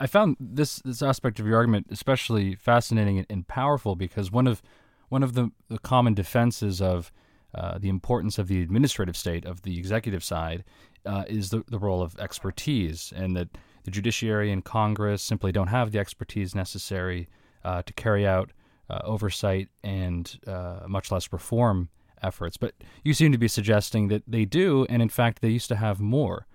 I, 0.01 0.07
found 0.07 0.37
this 0.41 0.81
this 0.81 1.03
aspect 1.03 1.39
of 1.39 1.47
your 1.47 1.57
argument 1.57 1.87
especially 1.91 2.55
fascinating 2.55 3.19
and, 3.19 3.27
and 3.31 3.49
powerful 3.49 3.95
because 3.95 4.31
one 4.31 4.47
of 4.47 4.63
one 5.09 5.23
of 5.23 5.35
the, 5.35 5.51
the 5.69 5.79
common 5.79 6.15
defenses 6.15 6.83
of 6.83 7.13
uh, 7.55 7.79
the 7.79 7.89
importance 7.89 8.39
of 8.39 8.49
the 8.49 8.61
administrative 8.61 9.17
state 9.17 9.45
of 9.45 9.63
the 9.63 9.79
executive 9.79 10.23
side 10.23 10.65
uh, 11.07 11.25
is 11.29 11.51
the, 11.51 11.63
the 11.69 11.79
role 11.79 12.03
of 12.03 12.19
expertise, 12.19 13.13
and 13.15 13.37
that 13.37 13.49
the 13.85 13.91
judiciary 13.91 14.51
and 14.51 14.65
Congress 14.65 15.23
simply 15.23 15.53
don't 15.53 15.69
have 15.69 15.93
the 15.93 15.99
expertise 15.99 16.55
necessary 16.55 17.29
uh, 17.65 17.83
to 17.83 17.93
carry 17.93 18.27
out 18.27 18.51
uh, 18.91 19.01
oversight 19.05 19.69
and 19.83 20.39
uh, 20.47 20.81
much 20.89 21.11
less 21.11 21.33
reform 21.33 21.89
efforts. 22.23 22.57
But 22.57 22.75
you 23.05 23.15
seem 23.15 23.33
to 23.33 23.39
be 23.39 23.49
suggesting 23.49 24.09
that 24.09 24.25
they 24.27 24.45
do, 24.45 24.87
and 24.91 25.01
in 25.01 25.09
fact, 25.09 25.41
they 25.41 25.49
used 25.49 25.69
to 25.69 25.77
have 25.77 26.01
more. 26.01 26.47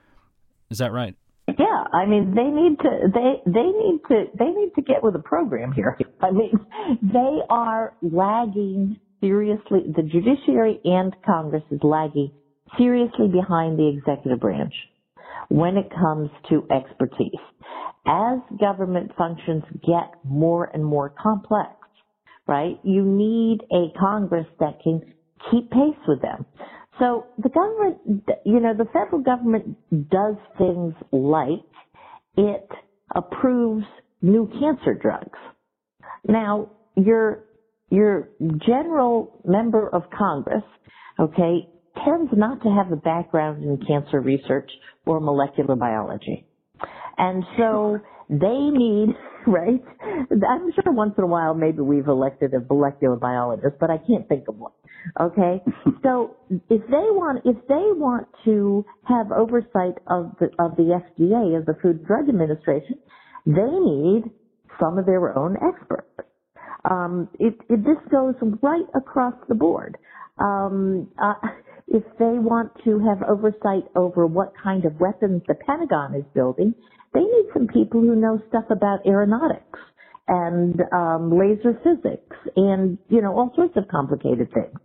Is 0.69 0.77
that 0.79 0.91
right? 0.91 1.15
I 1.93 2.05
mean 2.05 2.33
they 2.35 2.43
need 2.43 2.79
to 2.79 2.89
they 3.13 3.51
they 3.51 3.67
need 3.67 3.99
to 4.07 4.25
they 4.37 4.51
need 4.51 4.71
to 4.75 4.81
get 4.81 5.03
with 5.03 5.13
the 5.13 5.19
program 5.19 5.73
here. 5.73 5.97
I 6.21 6.31
mean 6.31 6.53
they 7.01 7.39
are 7.49 7.93
lagging 8.01 8.97
seriously. 9.19 9.81
The 9.95 10.03
judiciary 10.03 10.79
and 10.83 11.15
Congress 11.25 11.63
is 11.71 11.79
lagging 11.83 12.31
seriously 12.77 13.27
behind 13.27 13.77
the 13.77 13.87
executive 13.89 14.39
branch 14.39 14.73
when 15.49 15.77
it 15.77 15.89
comes 15.91 16.29
to 16.49 16.65
expertise. 16.71 17.39
As 18.07 18.39
government 18.59 19.11
functions 19.17 19.63
get 19.85 20.19
more 20.23 20.69
and 20.73 20.83
more 20.83 21.13
complex, 21.21 21.75
right? 22.47 22.79
You 22.83 23.03
need 23.03 23.59
a 23.71 23.97
Congress 23.99 24.47
that 24.59 24.79
can 24.83 25.01
keep 25.51 25.69
pace 25.69 25.99
with 26.07 26.21
them. 26.21 26.45
So 26.99 27.25
the 27.37 27.49
government, 27.49 28.23
you 28.45 28.59
know, 28.59 28.73
the 28.77 28.85
federal 28.93 29.21
government 29.21 29.77
does 30.09 30.35
things 30.57 30.93
like 31.11 31.65
it 32.37 32.67
approves 33.15 33.85
new 34.21 34.49
cancer 34.59 34.93
drugs. 34.93 35.39
Now, 36.27 36.71
your, 36.95 37.45
your 37.89 38.29
general 38.65 39.41
member 39.45 39.89
of 39.89 40.03
Congress, 40.15 40.63
okay, 41.19 41.67
tends 42.05 42.31
not 42.35 42.61
to 42.63 42.69
have 42.69 42.91
a 42.91 42.95
background 42.95 43.63
in 43.63 43.79
cancer 43.85 44.19
research 44.19 44.69
or 45.05 45.19
molecular 45.19 45.75
biology. 45.75 46.45
And 47.17 47.43
so 47.57 47.99
they 48.31 48.59
need, 48.71 49.09
right? 49.47 49.83
I'm 50.31 50.73
sure 50.73 50.93
once 50.93 51.15
in 51.19 51.25
a 51.25 51.27
while 51.27 51.55
maybe 51.55 51.81
we've 51.81 52.07
elected 52.07 52.53
a 52.55 52.61
molecular 52.73 53.17
biologist, 53.17 53.75
but 53.81 53.91
I 53.91 53.99
can't 53.99 54.27
think 54.29 54.45
of 54.49 54.57
one. 54.57 54.73
Okay? 55.21 55.63
so 56.03 56.37
if 56.69 56.81
they 56.87 57.09
want, 57.13 57.43
if 57.45 57.57
they 57.69 57.91
want 57.99 58.27
to 58.45 58.85
have 59.09 59.31
oversight 59.33 59.95
of 60.07 60.33
the, 60.41 60.47
of 60.59 60.77
the 60.77 61.01
FDA, 61.01 61.57
of 61.59 61.67
the 61.67 61.75
Food 61.83 61.99
and 61.99 62.07
Drug 62.07 62.29
Administration, 62.29 62.97
They 63.47 63.53
need 63.63 64.23
some 64.81 64.99
of 64.99 65.07
their 65.07 65.37
own 65.37 65.57
experts. 65.57 66.09
Um, 66.89 67.29
it, 67.39 67.55
it, 67.69 67.83
this 67.85 67.97
goes 68.11 68.35
right 68.63 68.85
across 68.95 69.35
the 69.49 69.55
board. 69.55 69.97
Um, 70.39 71.09
uh, 71.23 71.35
if 71.93 72.03
they 72.17 72.39
want 72.39 72.71
to 72.85 72.99
have 72.99 73.21
oversight 73.29 73.83
over 73.95 74.25
what 74.25 74.53
kind 74.63 74.85
of 74.85 74.99
weapons 74.99 75.41
the 75.47 75.55
Pentagon 75.55 76.15
is 76.15 76.23
building, 76.33 76.73
they 77.13 77.19
need 77.19 77.45
some 77.53 77.67
people 77.67 77.99
who 77.99 78.15
know 78.15 78.39
stuff 78.47 78.63
about 78.69 79.05
aeronautics 79.05 79.79
and 80.27 80.79
um, 80.93 81.37
laser 81.37 81.77
physics 81.83 82.35
and 82.55 82.97
you 83.09 83.21
know 83.21 83.33
all 83.35 83.51
sorts 83.55 83.75
of 83.75 83.87
complicated 83.89 84.47
things. 84.53 84.77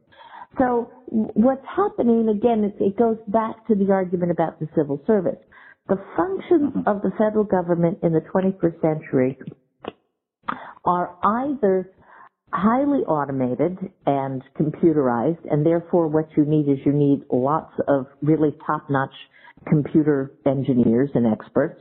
So 0.59 0.91
what's 1.07 1.65
happening 1.77 2.29
again? 2.29 2.65
It, 2.65 2.83
it 2.83 2.99
goes 2.99 3.19
back 3.29 3.67
to 3.69 3.75
the 3.75 3.93
argument 3.93 4.33
about 4.33 4.59
the 4.59 4.67
civil 4.77 5.01
service. 5.07 5.39
The 5.89 6.03
functions 6.17 6.83
of 6.87 7.03
the 7.03 7.13
federal 7.17 7.45
government 7.45 7.99
in 8.03 8.13
the 8.13 8.23
21st 8.35 8.81
century 8.81 9.39
are 10.85 11.17
either 11.23 11.93
highly 12.53 13.01
automated 13.01 13.77
and 14.07 14.43
computerized, 14.59 15.45
and 15.51 15.67
therefore 15.67 16.09
what 16.09 16.29
you 16.37 16.45
need 16.45 16.69
is 16.69 16.79
you 16.85 16.93
need 16.93 17.23
lots 17.31 17.73
of 17.89 18.07
really 18.23 18.55
top-notch 18.67 19.15
computer 19.69 20.33
engineers 20.47 21.11
and 21.15 21.27
experts, 21.27 21.81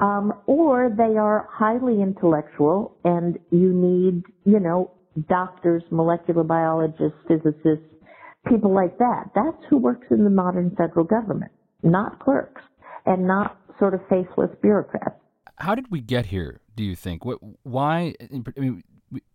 um, 0.00 0.32
or 0.46 0.90
they 0.96 1.16
are 1.16 1.48
highly 1.52 2.02
intellectual 2.02 2.96
and 3.04 3.38
you 3.50 3.72
need, 3.72 4.24
you 4.44 4.58
know, 4.58 4.90
doctors, 5.28 5.82
molecular 5.90 6.42
biologists, 6.42 7.18
physicists, 7.28 7.84
people 8.48 8.74
like 8.74 8.96
that. 8.98 9.24
That's 9.34 9.62
who 9.68 9.76
works 9.76 10.06
in 10.10 10.24
the 10.24 10.30
modern 10.30 10.74
federal 10.76 11.04
government, 11.04 11.52
not 11.82 12.18
clerks 12.18 12.62
and 13.06 13.26
not 13.26 13.58
sort 13.78 13.94
of 13.94 14.00
faceless 14.08 14.50
bureaucrats. 14.62 15.16
How 15.56 15.74
did 15.74 15.90
we 15.90 16.00
get 16.00 16.26
here? 16.26 16.60
Do 16.74 16.82
you 16.82 16.96
think? 16.96 17.24
What, 17.24 17.38
why? 17.62 18.14
I 18.20 18.60
mean, 18.60 18.82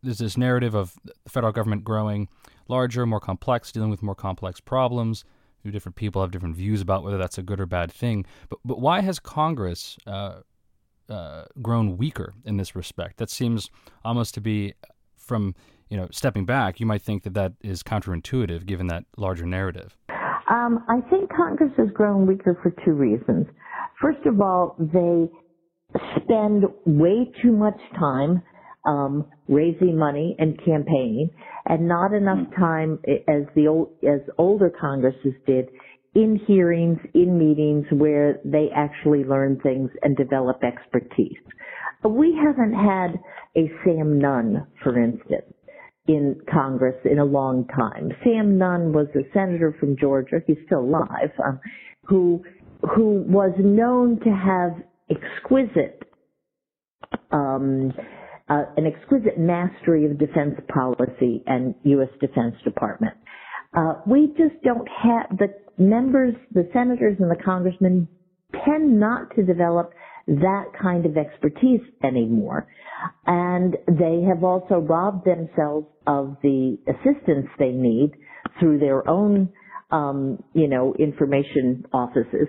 there's 0.01 0.19
this 0.19 0.37
narrative 0.37 0.75
of 0.75 0.95
the 1.03 1.13
federal 1.27 1.53
government 1.53 1.83
growing 1.83 2.27
larger, 2.67 3.05
more 3.05 3.19
complex, 3.19 3.71
dealing 3.71 3.89
with 3.89 4.01
more 4.01 4.15
complex 4.15 4.59
problems. 4.59 5.23
Different 5.63 5.95
people 5.95 6.21
have 6.21 6.29
different 6.29 6.55
views 6.55 6.79
about 6.79 7.03
whether 7.03 7.17
that's 7.17 7.39
a 7.39 7.41
good 7.41 7.59
or 7.59 7.65
bad 7.65 7.91
thing. 7.91 8.23
But 8.49 8.59
but 8.63 8.79
why 8.79 9.01
has 9.01 9.17
Congress 9.17 9.97
uh, 10.05 10.41
uh, 11.09 11.45
grown 11.59 11.97
weaker 11.97 12.35
in 12.45 12.57
this 12.57 12.75
respect? 12.75 13.17
That 13.17 13.31
seems 13.31 13.71
almost 14.03 14.35
to 14.35 14.41
be 14.41 14.75
from 15.17 15.55
you 15.89 15.97
know 15.97 16.07
stepping 16.11 16.45
back. 16.45 16.79
You 16.79 16.85
might 16.85 17.01
think 17.01 17.23
that 17.23 17.33
that 17.33 17.53
is 17.63 17.81
counterintuitive 17.81 18.67
given 18.67 18.85
that 18.87 19.05
larger 19.17 19.47
narrative. 19.47 19.97
Um, 20.51 20.85
I 20.87 21.01
think 21.09 21.31
Congress 21.35 21.71
has 21.77 21.89
grown 21.95 22.27
weaker 22.27 22.59
for 22.61 22.71
two 22.85 22.91
reasons. 22.91 23.47
First 23.99 24.23
of 24.27 24.39
all, 24.39 24.75
they 24.77 25.27
spend 26.21 26.65
way 26.85 27.31
too 27.41 27.51
much 27.51 27.79
time 27.97 28.43
um, 28.85 29.25
raising 29.47 29.97
money 29.97 30.35
and 30.39 30.57
campaigning, 30.63 31.29
and 31.65 31.87
not 31.87 32.13
enough 32.13 32.47
time 32.57 32.99
as 33.27 33.43
the 33.55 33.67
old, 33.67 33.89
as 34.03 34.21
older 34.37 34.69
Congresses 34.69 35.33
did 35.45 35.69
in 36.13 36.39
hearings, 36.47 36.97
in 37.13 37.37
meetings 37.37 37.85
where 37.91 38.39
they 38.45 38.69
actually 38.73 39.23
learn 39.23 39.59
things 39.61 39.89
and 40.01 40.15
develop 40.15 40.63
expertise. 40.63 41.37
We 42.03 42.37
haven't 42.41 42.73
had 42.73 43.19
a 43.57 43.69
Sam 43.83 44.19
Nunn, 44.19 44.67
for 44.83 45.01
instance, 45.01 45.53
in 46.07 46.39
Congress 46.51 46.95
in 47.03 47.19
a 47.19 47.25
long 47.25 47.67
time. 47.67 48.11
Sam 48.23 48.57
Nunn 48.57 48.93
was 48.93 49.07
a 49.15 49.27
senator 49.33 49.75
from 49.79 49.97
Georgia, 49.97 50.37
he's 50.45 50.57
still 50.65 50.81
alive, 50.81 51.31
um, 51.45 51.59
who 52.03 52.43
who 52.95 53.23
was 53.27 53.51
known 53.57 54.19
to 54.19 54.29
have 54.29 54.73
exquisite 55.09 56.03
um, 57.31 57.91
uh, 58.49 58.63
an 58.77 58.85
exquisite 58.85 59.37
mastery 59.37 60.05
of 60.05 60.17
defense 60.19 60.55
policy 60.73 61.43
and 61.47 61.73
U.S. 61.83 62.09
Defense 62.19 62.55
Department. 62.63 63.13
Uh, 63.75 63.95
we 64.05 64.27
just 64.37 64.61
don't 64.63 64.87
have 64.87 65.37
the 65.37 65.47
members, 65.77 66.35
the 66.53 66.69
senators 66.71 67.17
and 67.19 67.29
the 67.29 67.43
congressmen 67.43 68.07
tend 68.65 68.99
not 68.99 69.35
to 69.35 69.43
develop 69.43 69.91
that 70.27 70.65
kind 70.81 71.05
of 71.05 71.17
expertise 71.17 71.81
anymore. 72.03 72.67
And 73.25 73.75
they 73.87 74.23
have 74.27 74.43
also 74.43 74.75
robbed 74.75 75.25
themselves 75.25 75.87
of 76.07 76.37
the 76.41 76.77
assistance 76.87 77.47
they 77.59 77.71
need 77.71 78.11
through 78.59 78.79
their 78.79 79.07
own 79.09 79.49
um, 79.91 80.43
you 80.53 80.67
know, 80.67 80.93
information 80.97 81.85
offices 81.93 82.47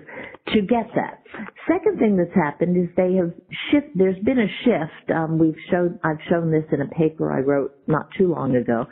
to 0.49 0.61
get 0.63 0.89
that. 0.95 1.23
Second 1.69 1.99
thing 1.99 2.17
that's 2.17 2.35
happened 2.35 2.77
is 2.77 2.89
they 2.97 3.15
have 3.15 3.33
shift. 3.71 3.89
There's 3.95 4.19
been 4.25 4.39
a 4.39 4.49
shift. 4.65 5.11
Um, 5.11 5.39
we've 5.39 5.57
shown. 5.71 5.99
I've 6.03 6.21
shown 6.31 6.51
this 6.51 6.65
in 6.73 6.81
a 6.81 6.89
paper 6.89 7.33
I 7.33 7.41
wrote 7.41 7.73
not 7.87 8.09
too 8.17 8.33
long 8.33 8.57
ago, 8.57 8.87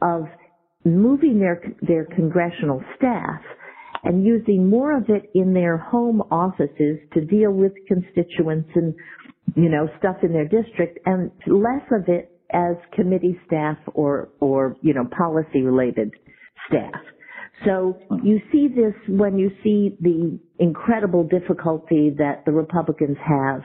of 0.00 0.22
moving 0.84 1.38
their 1.38 1.60
their 1.82 2.06
congressional 2.06 2.82
staff 2.96 3.40
and 4.04 4.24
using 4.24 4.68
more 4.68 4.96
of 4.96 5.04
it 5.08 5.30
in 5.34 5.54
their 5.54 5.76
home 5.76 6.22
offices 6.30 6.98
to 7.14 7.24
deal 7.24 7.52
with 7.52 7.72
constituents 7.86 8.68
and 8.74 8.94
you 9.54 9.68
know 9.68 9.86
stuff 9.98 10.16
in 10.22 10.32
their 10.32 10.48
district, 10.48 10.98
and 11.04 11.30
less 11.46 11.84
of 11.92 12.08
it 12.08 12.30
as 12.52 12.76
committee 12.94 13.38
staff 13.46 13.76
or 13.94 14.30
or 14.40 14.76
you 14.80 14.94
know 14.94 15.04
policy 15.16 15.60
related 15.60 16.10
staff. 16.68 17.00
So 17.64 17.98
you 18.22 18.40
see 18.50 18.68
this 18.68 18.94
when 19.08 19.38
you 19.38 19.50
see 19.62 19.96
the 20.00 20.38
incredible 20.58 21.24
difficulty 21.24 22.14
that 22.18 22.44
the 22.44 22.52
Republicans 22.52 23.16
have, 23.24 23.62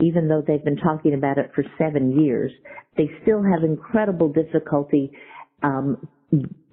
even 0.00 0.28
though 0.28 0.42
they've 0.46 0.64
been 0.64 0.76
talking 0.76 1.14
about 1.14 1.38
it 1.38 1.50
for 1.54 1.64
seven 1.78 2.20
years, 2.20 2.52
they 2.96 3.10
still 3.22 3.42
have 3.42 3.64
incredible 3.64 4.32
difficulty 4.32 5.10
um, 5.62 6.08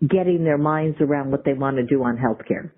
getting 0.08 0.44
their 0.44 0.58
minds 0.58 0.98
around 1.02 1.32
what 1.32 1.46
they 1.46 1.54
want 1.54 1.78
to 1.78 1.84
do 1.84 2.04
on 2.04 2.18
health 2.18 2.40
care. 2.48 2.74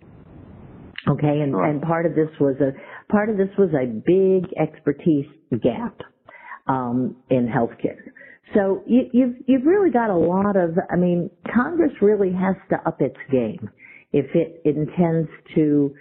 Okay, 1.08 1.42
and, 1.42 1.54
and 1.54 1.82
part 1.82 2.06
of 2.06 2.16
this 2.16 2.30
was 2.40 2.56
a 2.62 2.72
part 3.12 3.30
of 3.30 3.36
this 3.36 3.50
was 3.58 3.70
a 3.74 3.86
big 3.86 4.50
expertise 4.58 5.26
gap 5.62 6.00
um, 6.68 7.18
in 7.30 7.48
healthcare. 7.48 8.13
So 8.54 8.84
you, 8.86 9.10
you've 9.14 9.36
you've 9.48 9.66
really 9.66 9.90
got 9.90 10.10
a 10.10 10.16
lot 10.18 10.56
of. 10.56 10.78
I 10.92 10.96
mean, 10.96 11.30
Congress 11.54 11.92
really 12.02 12.32
has 12.34 12.56
to 12.70 12.88
up 12.88 13.02
its 13.02 13.18
game 13.32 13.70
if 14.12 14.26
it 14.36 14.62
intends 14.66 15.30
to 15.56 15.94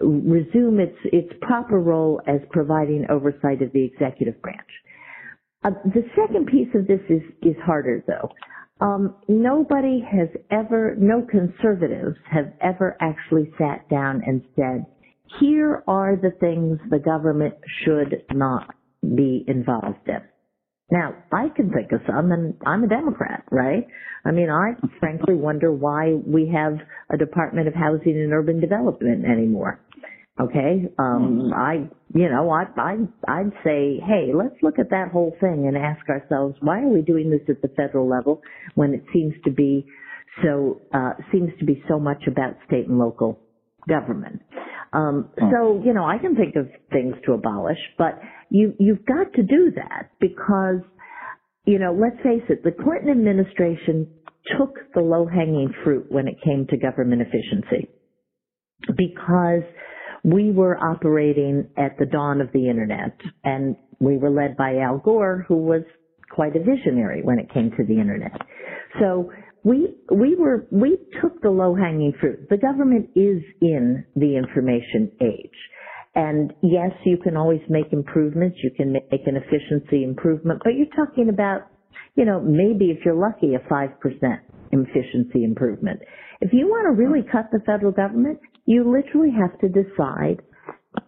resume 0.00 0.80
its 0.80 0.96
its 1.04 1.32
proper 1.42 1.80
role 1.80 2.20
as 2.26 2.40
providing 2.50 3.06
oversight 3.10 3.62
of 3.62 3.72
the 3.72 3.84
executive 3.84 4.40
branch. 4.42 4.60
Uh, 5.62 5.70
the 5.84 6.04
second 6.16 6.46
piece 6.46 6.68
of 6.74 6.86
this 6.86 7.00
is 7.08 7.22
is 7.42 7.56
harder 7.64 8.02
though. 8.06 8.30
Um, 8.80 9.14
nobody 9.28 10.00
has 10.00 10.28
ever, 10.50 10.96
no 10.98 11.22
conservatives 11.22 12.16
have 12.30 12.52
ever 12.60 12.96
actually 13.00 13.50
sat 13.56 13.88
down 13.88 14.22
and 14.26 14.42
said, 14.56 14.84
here 15.40 15.82
are 15.86 16.16
the 16.16 16.32
things 16.40 16.78
the 16.90 16.98
government 16.98 17.54
should 17.84 18.24
not 18.32 18.74
be 19.14 19.44
involved 19.46 20.06
in. 20.06 20.20
Now, 20.90 21.14
I 21.32 21.48
can 21.54 21.70
think 21.70 21.92
of 21.92 22.00
some, 22.06 22.30
and 22.30 22.54
I'm 22.66 22.84
a 22.84 22.88
Democrat, 22.88 23.44
right? 23.50 23.86
I 24.24 24.30
mean, 24.30 24.50
I 24.50 24.74
frankly 25.00 25.34
wonder 25.34 25.72
why 25.72 26.12
we 26.12 26.52
have 26.54 26.74
a 27.10 27.16
Department 27.16 27.68
of 27.68 27.74
Housing 27.74 28.20
and 28.20 28.32
Urban 28.32 28.60
Development 28.60 29.24
anymore. 29.24 29.80
Okay, 30.40 30.88
um, 30.98 31.46
hmm. 31.46 31.54
I, 31.54 31.74
you 32.12 32.28
know, 32.28 32.50
I, 32.50 32.64
I, 32.76 32.96
I'd 33.28 33.52
say, 33.64 34.00
hey, 34.04 34.32
let's 34.34 34.56
look 34.62 34.80
at 34.80 34.90
that 34.90 35.10
whole 35.12 35.34
thing 35.40 35.66
and 35.68 35.76
ask 35.76 36.08
ourselves, 36.08 36.56
why 36.60 36.80
are 36.82 36.88
we 36.88 37.02
doing 37.02 37.30
this 37.30 37.42
at 37.48 37.62
the 37.62 37.68
federal 37.68 38.08
level 38.08 38.42
when 38.74 38.94
it 38.94 39.04
seems 39.12 39.34
to 39.44 39.52
be 39.52 39.86
so, 40.42 40.80
uh, 40.92 41.12
seems 41.30 41.50
to 41.60 41.64
be 41.64 41.84
so 41.88 42.00
much 42.00 42.24
about 42.26 42.56
state 42.66 42.88
and 42.88 42.98
local 42.98 43.38
government? 43.88 44.42
Um, 44.94 45.30
hmm. 45.38 45.50
so, 45.50 45.82
you 45.84 45.92
know, 45.92 46.04
I 46.04 46.18
can 46.18 46.36
think 46.36 46.56
of 46.56 46.68
things 46.92 47.16
to 47.26 47.32
abolish, 47.32 47.78
but 47.98 48.20
you, 48.50 48.74
you've 48.78 49.04
got 49.04 49.32
to 49.34 49.42
do 49.42 49.72
that 49.76 50.10
because, 50.20 50.80
you 51.64 51.78
know, 51.78 51.92
let's 51.92 52.16
face 52.22 52.44
it, 52.48 52.62
the 52.62 52.70
Clinton 52.70 53.10
administration 53.10 54.08
took 54.56 54.76
the 54.94 55.00
low 55.00 55.26
hanging 55.26 55.72
fruit 55.82 56.06
when 56.10 56.28
it 56.28 56.36
came 56.44 56.66
to 56.68 56.76
government 56.76 57.22
efficiency 57.22 57.88
because 58.96 59.62
we 60.22 60.52
were 60.52 60.76
operating 60.76 61.68
at 61.76 61.98
the 61.98 62.06
dawn 62.06 62.40
of 62.40 62.48
the 62.52 62.68
internet 62.68 63.16
and 63.42 63.76
we 64.00 64.16
were 64.16 64.30
led 64.30 64.56
by 64.56 64.78
Al 64.78 64.98
Gore 64.98 65.44
who 65.48 65.56
was 65.56 65.82
quite 66.30 66.54
a 66.56 66.58
visionary 66.58 67.22
when 67.22 67.38
it 67.38 67.52
came 67.52 67.70
to 67.70 67.84
the 67.86 67.98
internet. 68.00 68.32
So 69.00 69.30
we 69.64 69.96
we 70.10 70.36
were 70.36 70.66
we 70.70 70.98
took 71.20 71.40
the 71.42 71.50
low 71.50 71.74
hanging 71.74 72.12
fruit. 72.20 72.48
The 72.50 72.58
government 72.58 73.10
is 73.16 73.42
in 73.60 74.04
the 74.14 74.36
information 74.36 75.10
age. 75.20 75.58
And 76.14 76.52
yes, 76.62 76.92
you 77.04 77.16
can 77.16 77.36
always 77.36 77.62
make 77.68 77.92
improvements. 77.92 78.58
You 78.62 78.70
can 78.76 78.92
make 78.92 79.26
an 79.26 79.36
efficiency 79.36 80.04
improvement, 80.04 80.60
but 80.62 80.74
you're 80.76 80.94
talking 80.94 81.28
about, 81.28 81.62
you 82.14 82.24
know, 82.24 82.40
maybe 82.40 82.92
if 82.92 83.04
you're 83.04 83.16
lucky, 83.16 83.54
a 83.56 83.58
5% 83.58 83.90
efficiency 84.70 85.42
improvement. 85.42 86.00
If 86.40 86.52
you 86.52 86.68
want 86.68 86.86
to 86.86 87.02
really 87.02 87.26
cut 87.30 87.46
the 87.50 87.58
federal 87.66 87.90
government, 87.90 88.38
you 88.66 88.84
literally 88.84 89.32
have 89.32 89.58
to 89.60 89.68
decide 89.68 90.42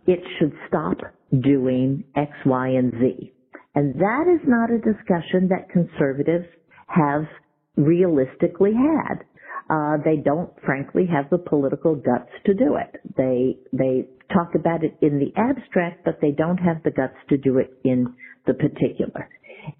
it 0.07 0.21
should 0.38 0.53
stop 0.69 0.99
doing 1.31 2.05
X, 2.16 2.33
Y, 2.45 2.69
and 2.69 2.92
Z. 2.92 3.33
And 3.75 3.95
that 3.95 4.25
is 4.27 4.40
not 4.47 4.71
a 4.71 4.79
discussion 4.79 5.49
that 5.51 5.71
conservatives 5.71 6.47
have 6.88 7.27
realistically 7.77 8.73
had. 8.75 9.25
Uh, 9.69 9.97
they 10.05 10.17
don't, 10.17 10.51
frankly, 10.65 11.07
have 11.07 11.29
the 11.31 11.39
political 11.39 11.97
guts 11.97 12.31
to 12.45 12.55
do 12.55 12.77
it. 12.77 13.01
They 13.17 13.59
they 13.73 14.09
talk 14.33 14.55
about 14.55 14.85
it 14.85 14.97
in 15.03 15.19
the 15.19 15.33
abstract, 15.37 16.05
but 16.05 16.21
they 16.21 16.31
don't 16.31 16.59
have 16.59 16.83
the 16.85 16.91
guts 16.91 17.17
to 17.31 17.37
do 17.37 17.59
it 17.59 17.73
in 17.85 18.15
the 18.47 18.55
particular. 18.55 19.29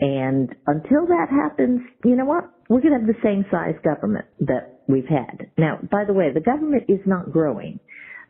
And 0.01 0.55
until 0.67 1.07
that 1.07 1.29
happens, 1.31 1.81
you 2.05 2.17
know 2.17 2.25
what? 2.25 2.51
We're 2.69 2.81
going 2.81 2.95
to 2.95 2.99
have 2.99 3.07
the 3.07 3.23
same 3.23 3.45
size 3.51 3.77
government 3.85 4.27
that 4.41 4.81
we've 4.89 5.07
had. 5.07 5.51
Now, 5.57 5.79
by 5.91 6.05
the 6.05 6.13
way, 6.13 6.33
the 6.35 6.41
government 6.41 6.85
is 6.89 6.99
not 7.07 7.31
growing. 7.31 7.79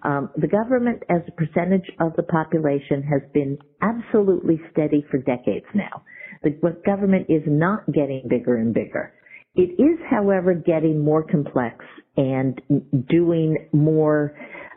Um, 0.02 0.30
the 0.36 0.48
government 0.48 1.02
as 1.08 1.22
a 1.26 1.32
percentage 1.32 1.90
of 2.00 2.14
the 2.16 2.22
population 2.22 3.02
has 3.02 3.22
been 3.32 3.58
absolutely 3.80 4.60
steady 4.70 5.04
for 5.10 5.18
decades 5.18 5.66
now. 5.74 6.02
The 6.42 6.50
government 6.84 7.26
is 7.30 7.42
not 7.46 7.86
getting 7.86 8.26
bigger 8.28 8.56
and 8.56 8.74
bigger. 8.74 9.14
It 9.56 9.80
is, 9.80 9.98
however, 10.10 10.54
getting 10.54 11.02
more 11.02 11.22
complex 11.22 11.84
and 12.16 12.60
doing 13.08 13.56
more 13.72 14.34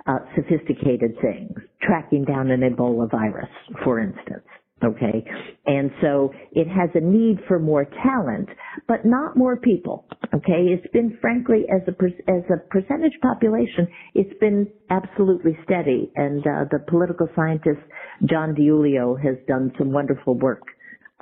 uh, 0.07 0.19
sophisticated 0.35 1.15
things, 1.21 1.51
tracking 1.81 2.23
down 2.23 2.49
an 2.49 2.61
Ebola 2.61 3.11
virus, 3.11 3.49
for 3.83 3.99
instance. 3.99 4.45
Okay. 4.81 5.25
And 5.65 5.91
so 6.01 6.31
it 6.53 6.67
has 6.67 6.89
a 6.95 7.01
need 7.01 7.39
for 7.47 7.59
more 7.59 7.85
talent, 8.01 8.47
but 8.87 9.03
not 9.03 9.35
more 9.35 9.57
people. 9.57 10.05
Okay. 10.33 10.71
It's 10.71 10.87
been 10.93 11.17
frankly, 11.19 11.65
as 11.69 11.81
a, 11.87 12.31
as 12.31 12.43
a 12.49 12.57
percentage 12.69 13.19
population, 13.21 13.87
it's 14.15 14.39
been 14.39 14.67
absolutely 14.89 15.57
steady. 15.65 16.09
And, 16.15 16.39
uh, 16.47 16.63
the 16.71 16.79
political 16.87 17.27
scientist 17.35 17.81
John 18.25 18.55
DiIulio 18.55 19.21
has 19.21 19.35
done 19.47 19.73
some 19.77 19.91
wonderful 19.91 20.35
work, 20.35 20.63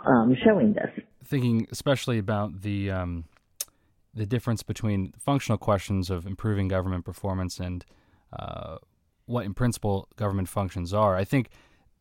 um, 0.06 0.36
showing 0.46 0.74
this. 0.74 1.04
Thinking 1.26 1.68
especially 1.72 2.20
about 2.20 2.62
the, 2.62 2.92
um, 2.92 3.24
the 4.18 4.26
difference 4.26 4.64
between 4.64 5.14
functional 5.18 5.58
questions 5.58 6.10
of 6.10 6.26
improving 6.26 6.68
government 6.68 7.06
performance 7.06 7.60
and, 7.60 7.86
uh, 8.38 8.78
what 9.26 9.46
in 9.46 9.54
principle 9.54 10.08
government 10.16 10.50
functions 10.50 10.94
are. 10.94 11.16
I 11.16 11.24
think 11.24 11.50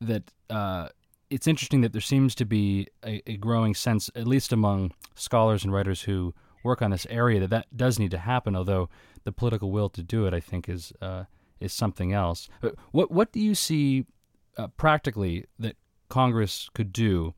that, 0.00 0.30
uh, 0.50 0.88
it's 1.30 1.46
interesting 1.46 1.80
that 1.80 1.92
there 1.92 2.00
seems 2.00 2.34
to 2.36 2.44
be 2.44 2.88
a, 3.04 3.22
a, 3.26 3.36
growing 3.36 3.74
sense, 3.74 4.10
at 4.14 4.26
least 4.26 4.52
among 4.52 4.92
scholars 5.14 5.64
and 5.64 5.72
writers 5.72 6.02
who 6.02 6.32
work 6.62 6.82
on 6.82 6.90
this 6.90 7.06
area, 7.10 7.40
that 7.40 7.50
that 7.50 7.76
does 7.76 7.98
need 7.98 8.10
to 8.12 8.18
happen. 8.18 8.54
Although 8.54 8.88
the 9.24 9.32
political 9.32 9.70
will 9.70 9.88
to 9.90 10.02
do 10.02 10.26
it, 10.26 10.34
I 10.34 10.40
think, 10.40 10.68
is 10.68 10.92
uh, 11.00 11.24
is 11.60 11.72
something 11.72 12.12
else. 12.12 12.48
But 12.60 12.74
what 12.92 13.10
what 13.10 13.32
do 13.32 13.40
you 13.40 13.54
see 13.54 14.06
uh, 14.56 14.68
practically 14.68 15.46
that 15.58 15.76
Congress 16.08 16.68
could 16.74 16.92
do 16.92 17.34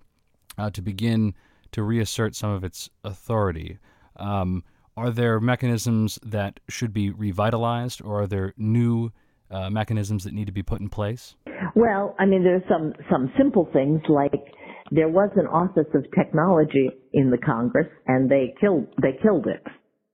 uh, 0.57 0.71
to 0.71 0.83
begin 0.83 1.35
to 1.73 1.83
reassert 1.83 2.35
some 2.35 2.51
of 2.51 2.65
its 2.65 2.91
authority? 3.05 3.79
Um, 4.19 4.65
are 4.97 5.11
there 5.11 5.39
mechanisms 5.41 6.19
that 6.25 6.61
should 6.69 6.93
be 6.93 7.11
revitalized, 7.11 8.03
or 8.03 8.23
are 8.23 8.27
there 8.27 8.53
new 8.57 9.11
uh, 9.51 9.71
mechanisms 9.71 10.25
that 10.25 10.35
need 10.35 10.47
to 10.47 10.53
be 10.53 10.63
put 10.63 10.81
in 10.81 10.89
place? 10.89 11.37
Well, 11.75 12.15
I 12.19 12.27
mean, 12.27 12.43
there's 12.43 12.63
some 12.69 12.93
some 13.11 13.33
simple 13.39 13.69
things 13.73 14.01
like 14.09 14.33
there 14.91 15.09
was 15.09 15.31
an 15.37 15.47
Office 15.47 15.87
of 15.95 16.05
Technology 16.17 16.91
in 17.13 17.31
the 17.31 17.39
Congress, 17.39 17.87
and 18.07 18.31
they 18.31 18.55
killed 18.61 18.89
they 19.01 19.19
killed 19.23 19.47
it. 19.47 19.63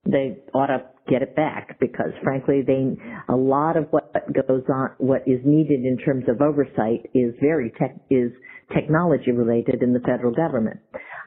They 0.05 0.37
ought 0.53 0.67
to 0.67 0.85
get 1.09 1.23
it 1.23 1.35
back 1.35 1.79
because, 1.81 2.11
frankly, 2.23 2.63
they 2.67 2.97
a 3.29 3.37
lot 3.37 3.77
of 3.77 3.87
what 3.91 4.13
goes 4.47 4.65
on, 4.73 4.91
what 4.99 5.23
is 5.27 5.41
needed 5.45 5.81
in 5.85 5.99
terms 6.05 6.25
of 6.29 6.41
oversight 6.41 7.09
is 7.15 7.35
very 7.41 7.73
tech 7.79 7.97
is 8.11 8.33
technology 8.75 9.31
related 9.31 9.83
in 9.83 9.93
the 9.93 10.01
federal 10.01 10.35
government. 10.35 10.81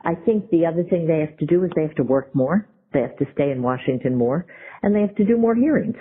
I 0.07 0.15
think 0.15 0.49
the 0.49 0.65
other 0.65 0.83
thing 0.89 1.05
they 1.05 1.19
have 1.19 1.37
to 1.37 1.45
do 1.45 1.63
is 1.65 1.71
they 1.75 1.81
have 1.83 1.95
to 1.95 2.03
work 2.03 2.33
more. 2.33 2.67
They 2.93 3.01
have 3.01 3.17
to 3.17 3.25
stay 3.33 3.51
in 3.51 3.61
Washington 3.61 4.15
more, 4.15 4.45
and 4.81 4.95
they 4.95 5.01
have 5.01 5.15
to 5.15 5.25
do 5.25 5.37
more 5.37 5.53
hearings. 5.53 5.97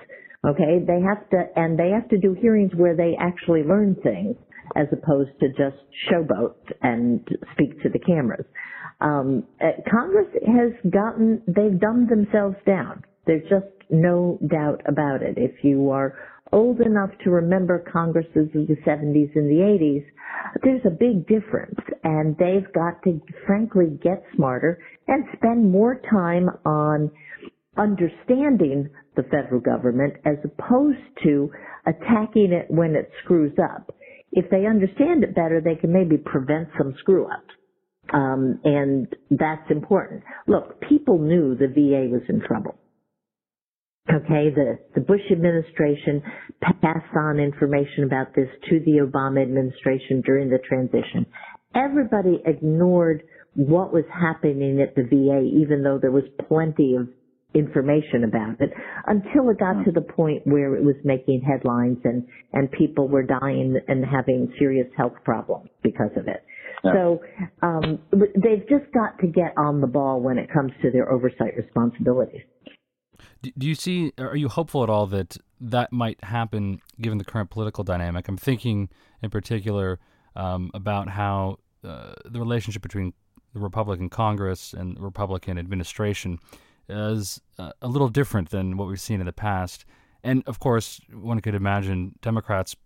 Okay, 0.46 0.78
they 0.86 1.00
have 1.00 1.28
to, 1.30 1.42
and 1.56 1.76
they 1.76 1.90
have 1.90 2.08
to 2.10 2.18
do 2.18 2.32
hearings 2.40 2.70
where 2.76 2.96
they 2.96 3.16
actually 3.18 3.64
learn 3.64 3.96
things 4.04 4.36
as 4.76 4.86
opposed 4.92 5.30
to 5.40 5.48
just 5.48 5.82
showboat 6.08 6.54
and 6.82 7.26
speak 7.52 7.82
to 7.82 7.88
the 7.88 7.98
cameras. 7.98 8.46
Um, 9.00 9.44
uh, 9.60 9.72
Congress 9.90 10.28
has 10.46 10.72
gotten, 10.92 11.42
they've 11.48 11.78
dumbed 11.78 12.08
themselves 12.08 12.56
down. 12.64 13.02
There's 13.26 13.42
just 13.50 13.66
no 13.90 14.38
doubt 14.48 14.82
about 14.86 15.22
it. 15.22 15.34
If 15.36 15.64
you 15.64 15.90
are 15.90 16.14
old 16.52 16.80
enough 16.80 17.10
to 17.24 17.30
remember 17.30 17.84
Congresses 17.92 18.48
of 18.54 18.66
the 18.66 18.76
70s 18.86 19.34
and 19.34 19.48
the 19.50 19.62
80s, 19.62 20.04
there's 20.62 20.84
a 20.86 20.90
big 20.90 21.26
difference 21.26 21.78
and 22.04 22.36
they've 22.38 22.72
got 22.72 23.02
to 23.04 23.20
frankly 23.46 23.98
get 24.02 24.22
smarter 24.34 24.78
and 25.08 25.24
spend 25.36 25.70
more 25.70 26.00
time 26.10 26.48
on 26.64 27.10
understanding 27.76 28.88
the 29.16 29.22
federal 29.24 29.60
government 29.60 30.14
as 30.24 30.36
opposed 30.44 30.98
to 31.22 31.50
attacking 31.86 32.52
it 32.52 32.66
when 32.68 32.94
it 32.94 33.10
screws 33.24 33.56
up. 33.62 33.94
If 34.32 34.50
they 34.50 34.66
understand 34.66 35.24
it 35.24 35.34
better, 35.34 35.60
they 35.60 35.76
can 35.76 35.92
maybe 35.92 36.16
prevent 36.16 36.68
some 36.78 36.94
screw 37.00 37.26
ups. 37.26 37.54
Um, 38.12 38.60
and 38.64 39.08
that's 39.30 39.68
important. 39.70 40.22
Look, 40.46 40.80
people 40.80 41.18
knew 41.18 41.56
the 41.56 41.68
VA 41.68 42.08
was 42.10 42.22
in 42.28 42.40
trouble. 42.46 42.76
Okay, 44.08 44.50
the, 44.54 44.78
the 44.94 45.00
Bush 45.00 45.20
administration 45.32 46.22
passed 46.60 47.16
on 47.16 47.40
information 47.40 48.04
about 48.04 48.34
this 48.36 48.48
to 48.70 48.80
the 48.80 49.00
Obama 49.02 49.42
administration 49.42 50.22
during 50.24 50.48
the 50.48 50.58
transition. 50.58 51.26
Everybody 51.74 52.40
ignored 52.46 53.24
what 53.54 53.92
was 53.92 54.04
happening 54.12 54.80
at 54.80 54.94
the 54.94 55.02
VA, 55.02 55.42
even 55.60 55.82
though 55.82 55.98
there 56.00 56.12
was 56.12 56.24
plenty 56.46 56.94
of 56.94 57.08
information 57.54 58.24
about 58.24 58.60
it 58.60 58.70
until 59.06 59.48
it 59.50 59.58
got 59.58 59.82
to 59.84 59.90
the 59.90 60.02
point 60.02 60.42
where 60.44 60.76
it 60.76 60.84
was 60.84 60.96
making 61.04 61.40
headlines 61.40 61.96
and 62.04 62.26
and 62.52 62.70
people 62.72 63.08
were 63.08 63.22
dying 63.22 63.78
and 63.88 64.04
having 64.04 64.52
serious 64.58 64.86
health 64.96 65.14
problems 65.24 65.70
because 65.82 66.10
of 66.16 66.28
it. 66.28 66.44
So 66.84 67.20
um, 67.62 67.98
they've 68.12 68.68
just 68.68 68.92
got 68.92 69.18
to 69.20 69.26
get 69.26 69.54
on 69.56 69.80
the 69.80 69.86
ball 69.86 70.20
when 70.20 70.38
it 70.38 70.52
comes 70.52 70.72
to 70.82 70.90
their 70.90 71.10
oversight 71.10 71.56
responsibilities. 71.56 72.42
Do 73.42 73.66
you 73.66 73.74
see? 73.74 74.12
Are 74.18 74.36
you 74.36 74.48
hopeful 74.48 74.82
at 74.82 74.90
all 74.90 75.06
that 75.08 75.36
that 75.60 75.92
might 75.92 76.22
happen 76.24 76.80
given 77.00 77.18
the 77.18 77.24
current 77.24 77.50
political 77.50 77.84
dynamic? 77.84 78.28
I'm 78.28 78.36
thinking 78.36 78.88
in 79.22 79.30
particular 79.30 79.98
um, 80.34 80.70
about 80.74 81.08
how 81.08 81.58
uh, 81.84 82.14
the 82.24 82.40
relationship 82.40 82.82
between 82.82 83.12
the 83.54 83.60
Republican 83.60 84.10
Congress 84.10 84.72
and 84.72 84.96
the 84.96 85.00
Republican 85.00 85.58
administration 85.58 86.38
is 86.88 87.40
uh, 87.58 87.72
a 87.82 87.88
little 87.88 88.08
different 88.08 88.50
than 88.50 88.76
what 88.76 88.88
we've 88.88 89.00
seen 89.00 89.20
in 89.20 89.26
the 89.26 89.32
past. 89.32 89.84
And 90.22 90.42
of 90.46 90.58
course, 90.58 91.00
one 91.12 91.40
could 91.40 91.54
imagine 91.54 92.16
Democrats 92.20 92.76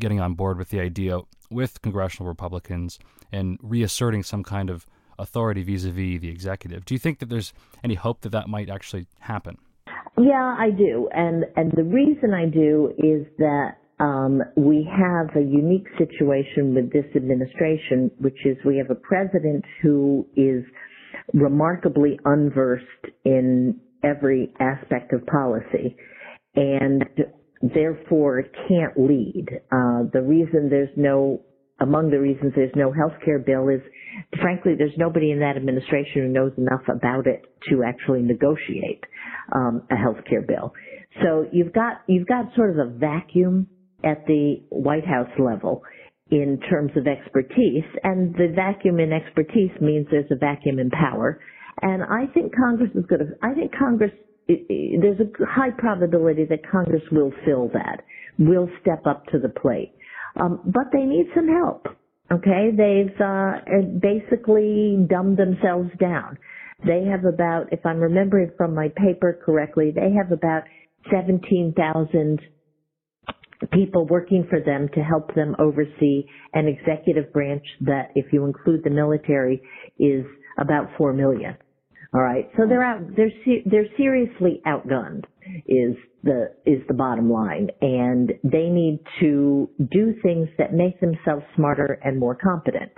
getting 0.00 0.20
on 0.20 0.34
board 0.34 0.58
with 0.58 0.70
the 0.70 0.80
idea 0.80 1.20
with 1.50 1.82
congressional 1.82 2.28
Republicans 2.28 2.98
and 3.30 3.58
reasserting 3.62 4.22
some 4.22 4.42
kind 4.42 4.70
of 4.70 4.86
authority 5.22 5.62
vis-a-vis 5.62 6.20
the 6.20 6.28
executive. 6.28 6.84
Do 6.84 6.94
you 6.94 6.98
think 6.98 7.18
that 7.20 7.28
there's 7.28 7.52
any 7.82 7.94
hope 7.94 8.20
that 8.22 8.32
that 8.32 8.48
might 8.48 8.68
actually 8.68 9.06
happen? 9.20 9.58
Yeah, 10.18 10.56
I 10.58 10.70
do, 10.70 11.08
and 11.12 11.44
and 11.56 11.72
the 11.72 11.84
reason 11.84 12.34
I 12.34 12.46
do 12.46 12.92
is 12.98 13.26
that 13.38 13.78
um, 13.98 14.42
we 14.56 14.88
have 14.90 15.34
a 15.36 15.40
unique 15.40 15.86
situation 15.96 16.74
with 16.74 16.92
this 16.92 17.06
administration, 17.16 18.10
which 18.18 18.38
is 18.44 18.56
we 18.64 18.76
have 18.78 18.90
a 18.90 18.94
president 18.96 19.64
who 19.80 20.26
is 20.36 20.64
remarkably 21.32 22.18
unversed 22.24 22.84
in 23.24 23.80
every 24.02 24.52
aspect 24.60 25.12
of 25.12 25.24
policy 25.26 25.96
and 26.54 27.04
therefore 27.62 28.42
can't 28.68 28.98
lead. 28.98 29.46
Uh, 29.70 30.02
the 30.12 30.22
reason 30.22 30.68
there's 30.68 30.90
no, 30.96 31.40
among 31.82 32.10
the 32.10 32.20
reasons 32.20 32.52
there's 32.54 32.74
no 32.76 32.92
health 32.92 33.12
care 33.24 33.38
bill 33.38 33.68
is, 33.68 33.80
frankly, 34.40 34.72
there's 34.78 34.96
nobody 34.96 35.32
in 35.32 35.40
that 35.40 35.56
administration 35.56 36.22
who 36.22 36.28
knows 36.28 36.52
enough 36.56 36.82
about 36.88 37.26
it 37.26 37.42
to 37.68 37.82
actually 37.82 38.22
negotiate 38.22 39.04
um, 39.54 39.82
a 39.90 39.96
health 39.96 40.24
care 40.28 40.42
bill. 40.42 40.72
So 41.22 41.46
you've 41.52 41.72
got 41.72 42.02
you've 42.06 42.26
got 42.26 42.54
sort 42.54 42.70
of 42.70 42.78
a 42.78 42.90
vacuum 42.90 43.66
at 44.04 44.24
the 44.26 44.62
White 44.70 45.06
House 45.06 45.30
level 45.38 45.82
in 46.30 46.58
terms 46.70 46.92
of 46.96 47.06
expertise, 47.06 47.84
and 48.04 48.34
the 48.34 48.52
vacuum 48.54 48.98
in 49.00 49.12
expertise 49.12 49.70
means 49.80 50.06
there's 50.10 50.30
a 50.30 50.36
vacuum 50.36 50.78
in 50.78 50.88
power. 50.90 51.40
And 51.82 52.02
I 52.02 52.32
think 52.32 52.52
Congress 52.56 52.90
is 52.94 53.04
going 53.06 53.20
to, 53.20 53.32
I 53.42 53.54
think 53.54 53.72
Congress, 53.76 54.12
there's 54.48 55.20
a 55.20 55.44
high 55.44 55.70
probability 55.76 56.46
that 56.46 56.60
Congress 56.70 57.02
will 57.12 57.32
fill 57.44 57.68
that, 57.74 58.02
will 58.38 58.68
step 58.80 59.06
up 59.06 59.26
to 59.26 59.38
the 59.38 59.48
plate. 59.48 59.92
Um, 60.36 60.60
but 60.64 60.84
they 60.92 61.04
need 61.04 61.26
some 61.34 61.48
help. 61.48 61.86
Okay, 62.32 62.70
they've 62.74 63.20
uh, 63.20 63.60
basically 64.00 65.06
dumbed 65.08 65.36
themselves 65.36 65.90
down. 66.00 66.38
They 66.86 67.04
have 67.04 67.24
about, 67.24 67.72
if 67.72 67.84
I'm 67.84 67.98
remembering 67.98 68.50
from 68.56 68.74
my 68.74 68.88
paper 68.88 69.38
correctly, 69.44 69.92
they 69.94 70.12
have 70.16 70.32
about 70.32 70.62
17,000 71.10 72.40
people 73.72 74.06
working 74.06 74.46
for 74.48 74.60
them 74.60 74.88
to 74.94 75.00
help 75.00 75.34
them 75.34 75.54
oversee 75.58 76.24
an 76.54 76.66
executive 76.66 77.32
branch 77.32 77.64
that, 77.82 78.10
if 78.14 78.32
you 78.32 78.44
include 78.44 78.82
the 78.82 78.90
military, 78.90 79.62
is 79.98 80.24
about 80.58 80.88
four 80.98 81.12
million. 81.12 81.56
All 82.14 82.20
right, 82.20 82.50
so 82.58 82.64
they're 82.68 82.82
out. 82.82 83.00
They're 83.16 83.32
they're 83.64 83.86
seriously 83.96 84.60
outgunned. 84.66 85.24
Is 85.66 85.96
the 86.22 86.52
is 86.66 86.82
the 86.86 86.94
bottom 86.94 87.30
line, 87.30 87.70
and 87.80 88.32
they 88.44 88.68
need 88.68 89.00
to 89.20 89.70
do 89.90 90.14
things 90.22 90.48
that 90.58 90.74
make 90.74 91.00
themselves 91.00 91.44
smarter 91.56 91.98
and 92.04 92.18
more 92.18 92.34
competent. 92.34 92.92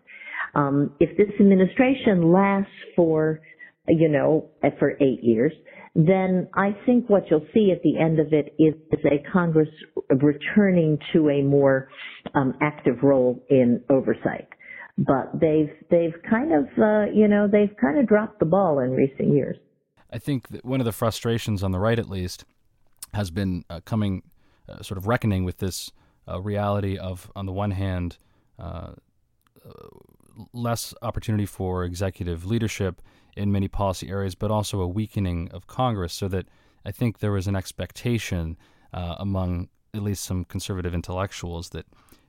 Um, 0.55 0.95
if 0.99 1.17
this 1.17 1.29
administration 1.39 2.33
lasts 2.33 2.71
for, 2.97 3.41
you 3.89 4.09
know, 4.09 4.51
for 4.79 4.93
eight 5.01 5.23
years, 5.23 5.53
then 5.95 6.49
I 6.55 6.77
think 6.85 7.09
what 7.09 7.25
you'll 7.31 7.47
see 7.55 7.71
at 7.71 7.83
the 7.83 7.99
end 7.99 8.19
of 8.19 8.33
it 8.33 8.55
is, 8.59 8.75
is 8.93 9.05
a 9.05 9.23
Congress 9.33 9.69
returning 10.11 10.99
to 11.13 11.31
a 11.31 11.43
more 11.43 11.89
um, 12.35 12.55
active 12.61 12.97
role 13.03 13.45
in 13.49 13.83
oversight. 13.89 14.49
But 14.97 15.41
they've 15.41 15.73
they've 15.91 16.15
kind 16.29 16.53
of 16.53 16.65
uh, 16.79 17.07
you 17.13 17.27
know 17.27 17.49
they've 17.51 17.75
kind 17.81 17.99
of 17.99 18.07
dropped 18.07 18.39
the 18.39 18.47
ball 18.47 18.79
in 18.79 18.93
recent 18.93 19.33
years. 19.33 19.57
I 20.13 20.19
think 20.19 20.49
that 20.49 20.65
one 20.65 20.81
of 20.81 20.85
the 20.85 20.93
frustrations 20.93 21.65
on 21.65 21.73
the 21.73 21.81
right, 21.81 21.99
at 21.99 22.09
least, 22.09 22.45
has 23.15 23.33
been 23.33 23.65
uh, 23.69 23.81
coming, 23.85 24.23
uh, 24.69 24.83
sort 24.83 24.97
of 24.97 25.09
reckoning 25.09 25.45
with 25.45 25.59
this 25.59 25.91
uh, 26.29 26.41
reality 26.41 26.97
of, 26.97 27.31
on 27.35 27.47
the 27.47 27.53
one 27.53 27.73
hand, 27.73 28.19
uh, 28.59 28.93
less 30.53 30.95
opportunity 31.03 31.47
for 31.47 31.85
executive 31.85 32.45
leadership 32.47 33.03
in 33.37 33.51
many 33.51 33.67
policy 33.67 34.09
areas, 34.09 34.37
but 34.37 34.53
also 34.53 34.81
a 34.81 34.87
weakening 34.87 35.51
of 35.51 35.67
Congress, 35.67 36.13
so 36.13 36.29
that 36.29 36.47
I 36.85 36.93
think 36.93 37.19
there 37.19 37.33
was 37.33 37.49
an 37.49 37.57
expectation 37.57 38.57
uh, 38.93 39.17
among 39.19 39.69
at 39.93 40.03
least 40.03 40.25
some 40.25 40.45
conservative 40.45 40.95
intellectuals 40.95 41.71
that 41.71 41.87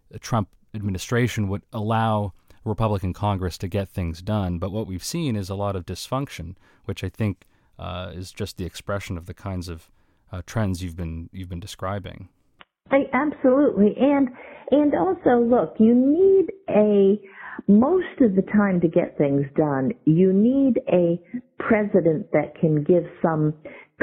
the 0.09 0.19
Trump 0.19 0.49
administration 0.73 1.47
would 1.49 1.61
allow 1.71 2.33
Republican 2.65 3.13
Congress 3.13 3.57
to 3.59 3.67
get 3.67 3.87
things 3.87 4.21
done. 4.21 4.57
But 4.57 4.71
what 4.71 4.87
we've 4.87 5.03
seen 5.03 5.35
is 5.35 5.49
a 5.49 5.55
lot 5.55 5.75
of 5.75 5.85
dysfunction, 5.85 6.55
which 6.85 7.03
I 7.03 7.09
think 7.09 7.45
uh, 7.79 8.11
is 8.13 8.31
just 8.31 8.57
the 8.57 8.65
expression 8.65 9.17
of 9.17 9.27
the 9.27 9.33
kinds 9.33 9.69
of 9.69 9.89
uh, 10.31 10.41
trends 10.45 10.83
you've 10.83 10.97
been 10.97 11.29
you've 11.31 11.49
been 11.49 11.59
describing. 11.59 12.29
I, 12.91 13.09
absolutely, 13.13 13.95
and 13.97 14.29
and 14.71 14.93
also 14.95 15.39
look, 15.39 15.75
you 15.79 15.93
need 15.93 16.51
a 16.69 17.19
most 17.67 18.21
of 18.21 18.35
the 18.35 18.41
time 18.41 18.81
to 18.81 18.87
get 18.87 19.17
things 19.17 19.45
done, 19.55 19.91
you 20.05 20.33
need 20.33 20.81
a 20.91 21.19
president 21.59 22.31
that 22.31 22.53
can 22.59 22.83
give 22.83 23.03
some 23.21 23.53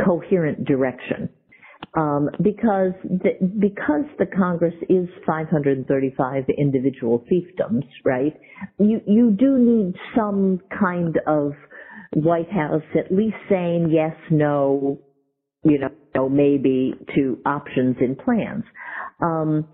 coherent 0.04 0.64
direction. 0.64 1.28
Um, 1.96 2.30
because 2.42 2.92
the, 3.04 3.32
because 3.60 4.04
the 4.18 4.26
Congress 4.26 4.74
is 4.88 5.08
535 5.26 6.44
individual 6.58 7.24
fiefdoms, 7.30 7.84
right? 8.04 8.34
You 8.78 9.00
you 9.06 9.32
do 9.38 9.58
need 9.58 9.94
some 10.16 10.60
kind 10.80 11.18
of 11.26 11.52
White 12.14 12.50
House 12.50 12.82
at 12.98 13.12
least 13.12 13.36
saying 13.50 13.90
yes, 13.90 14.16
no, 14.30 15.00
you 15.64 15.78
know, 15.80 16.28
maybe 16.28 16.94
to 17.14 17.38
options 17.46 17.96
in 18.00 18.16
plans. 18.16 18.64
Um, 19.22 19.66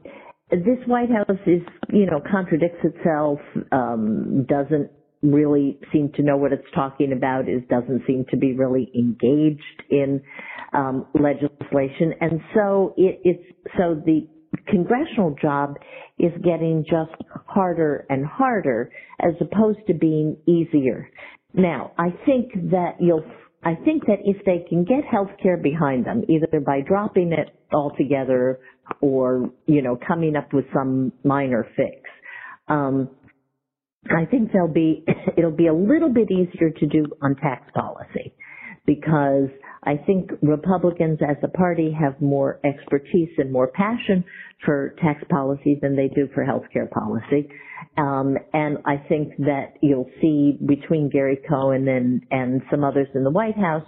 this 0.51 0.79
White 0.87 1.11
House 1.11 1.39
is, 1.47 1.63
you 1.93 2.07
know, 2.07 2.21
contradicts 2.31 2.85
itself, 2.85 3.39
um, 3.73 4.47
doesn't 4.49 4.91
really 5.23 5.79
seem 5.93 6.13
to 6.17 6.23
know 6.23 6.37
what 6.37 6.53
it's 6.53 6.67
talking 6.75 7.13
about, 7.13 7.49
is 7.49 7.63
doesn't 7.69 8.03
seem 8.07 8.25
to 8.31 8.37
be 8.37 8.55
really 8.55 8.91
engaged 8.95 9.83
in 9.91 10.21
um, 10.73 11.07
legislation, 11.15 12.15
and 12.21 12.41
so 12.55 12.95
it, 12.97 13.21
it's 13.25 13.57
so 13.77 14.01
the 14.05 14.29
congressional 14.67 15.35
job 15.41 15.77
is 16.19 16.33
getting 16.43 16.85
just 16.85 17.21
harder 17.47 18.07
and 18.09 18.27
harder 18.27 18.91
as 19.21 19.35
opposed 19.41 19.79
to 19.87 19.95
being 19.95 20.37
easier. 20.47 21.09
Now, 21.55 21.93
I 21.99 22.11
think 22.27 22.53
that 22.71 22.97
you'll 23.01 23.25
I 23.65 23.75
think 23.85 24.07
that 24.07 24.19
if 24.25 24.45
they 24.45 24.65
can 24.69 24.85
get 24.85 25.05
health 25.11 25.31
care 25.43 25.57
behind 25.57 26.07
them, 26.07 26.23
either 26.29 26.61
by 26.61 26.81
dropping 26.81 27.33
it 27.33 27.49
altogether 27.73 28.61
or, 29.01 29.51
you 29.67 29.83
know, 29.83 29.99
coming 30.07 30.37
up 30.37 30.53
with 30.53 30.65
some 30.73 31.13
minor 31.25 31.67
fix, 31.77 32.01
um, 32.69 33.11
I 34.17 34.25
think 34.25 34.53
they'll 34.53 34.69
be, 34.69 35.05
it'll 35.37 35.51
be 35.51 35.67
a 35.67 35.75
little 35.75 36.13
bit 36.13 36.31
easier 36.31 36.71
to 36.71 36.87
do 36.87 37.07
on 37.23 37.37
tax 37.37 37.71
policy 37.75 38.35
because 38.87 39.49
I 39.85 39.97
think 40.07 40.31
Republicans 40.43 41.19
as 41.23 41.37
a 41.43 41.49
party 41.49 41.95
have 41.99 42.21
more 42.21 42.59
expertise 42.65 43.29
and 43.37 43.53
more 43.53 43.69
passion 43.69 44.25
for 44.65 44.95
tax 45.01 45.23
policy 45.31 45.79
than 45.81 45.95
they 45.95 46.09
do 46.09 46.29
for 46.35 46.45
healthcare 46.45 46.91
policy. 46.91 47.49
Um, 47.97 48.37
and 48.53 48.79
I 48.87 48.97
think 49.09 49.37
that 49.39 49.75
you'll 49.83 50.11
see 50.21 50.59
between 50.67 51.11
Gary 51.11 51.39
Cohn 51.49 51.87
and, 51.87 52.23
and 52.31 52.63
some 52.71 52.83
others 52.83 53.09
in 53.15 53.25
the 53.25 53.31
White 53.31 53.57
House 53.57 53.85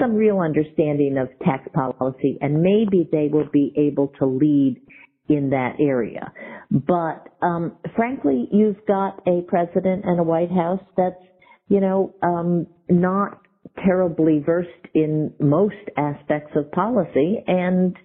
some 0.00 0.14
real 0.14 0.40
understanding 0.40 1.18
of 1.18 1.28
tax 1.44 1.68
policy 1.72 2.38
and 2.40 2.62
maybe 2.62 3.08
they 3.12 3.28
will 3.30 3.48
be 3.52 3.72
able 3.76 4.08
to 4.18 4.26
lead 4.26 4.80
in 5.28 5.50
that 5.50 5.76
area. 5.80 6.32
But 6.70 7.28
um, 7.42 7.76
frankly, 7.96 8.48
you've 8.52 8.84
got 8.86 9.22
a 9.26 9.42
president 9.48 10.04
and 10.04 10.20
a 10.20 10.22
White 10.22 10.50
House 10.50 10.82
that's, 10.96 11.22
you 11.68 11.80
know, 11.80 12.14
um, 12.22 12.66
not 12.88 13.40
terribly 13.84 14.42
versed 14.44 14.68
in 14.94 15.32
most 15.40 15.74
aspects 15.96 16.52
of 16.56 16.70
policy, 16.72 17.42
and 17.46 17.96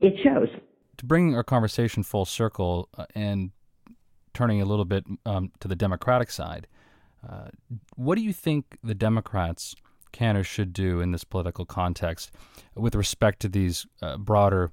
it 0.00 0.14
shows. 0.24 0.48
To 0.98 1.06
bring 1.06 1.34
our 1.34 1.44
conversation 1.44 2.02
full 2.02 2.24
circle 2.24 2.88
uh, 2.96 3.06
and 3.14 3.50
turning 4.34 4.60
a 4.60 4.64
little 4.64 4.84
bit 4.84 5.04
um, 5.26 5.52
to 5.60 5.68
the 5.68 5.76
Democratic 5.76 6.30
side, 6.30 6.66
uh, 7.28 7.48
what 7.94 8.16
do 8.16 8.22
you 8.22 8.32
think 8.32 8.78
the 8.82 8.94
Democrats 8.94 9.74
can 10.12 10.36
or 10.36 10.44
should 10.44 10.72
do 10.72 11.00
in 11.00 11.12
this 11.12 11.24
political 11.24 11.64
context 11.64 12.30
with 12.74 12.94
respect 12.94 13.40
to 13.40 13.48
these 13.48 13.86
uh, 14.00 14.16
broader 14.16 14.72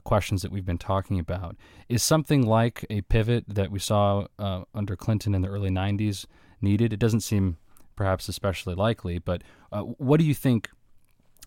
questions 0.00 0.42
that 0.42 0.52
we've 0.52 0.66
been 0.66 0.78
talking 0.78 1.18
about? 1.18 1.56
Is 1.88 2.02
something 2.02 2.46
like 2.46 2.84
a 2.90 3.02
pivot 3.02 3.44
that 3.48 3.70
we 3.70 3.78
saw 3.78 4.26
uh, 4.38 4.62
under 4.74 4.96
Clinton 4.96 5.34
in 5.34 5.42
the 5.42 5.48
early 5.48 5.70
90s 5.70 6.26
needed? 6.60 6.92
It 6.92 6.98
doesn't 6.98 7.20
seem 7.20 7.58
perhaps 7.96 8.28
especially 8.28 8.74
likely. 8.74 9.18
But 9.18 9.42
uh, 9.72 9.82
what 9.82 10.18
do 10.18 10.26
you 10.26 10.34
think 10.34 10.70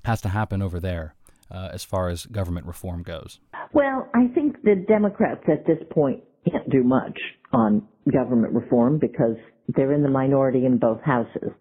has 0.05 0.21
to 0.21 0.29
happen 0.29 0.61
over 0.61 0.79
there 0.79 1.15
uh, 1.51 1.69
as 1.71 1.83
far 1.83 2.09
as 2.09 2.25
government 2.25 2.65
reform 2.65 3.03
goes? 3.03 3.39
Well, 3.73 4.09
I 4.13 4.27
think 4.33 4.61
the 4.63 4.75
Democrats 4.87 5.43
at 5.47 5.65
this 5.65 5.79
point 5.91 6.23
can't 6.49 6.69
do 6.69 6.83
much 6.83 7.19
on 7.51 7.87
government 8.11 8.53
reform 8.53 8.99
because 8.99 9.35
they're 9.75 9.93
in 9.93 10.03
the 10.03 10.09
minority 10.09 10.65
in 10.65 10.77
both 10.77 11.01
houses. 11.01 11.51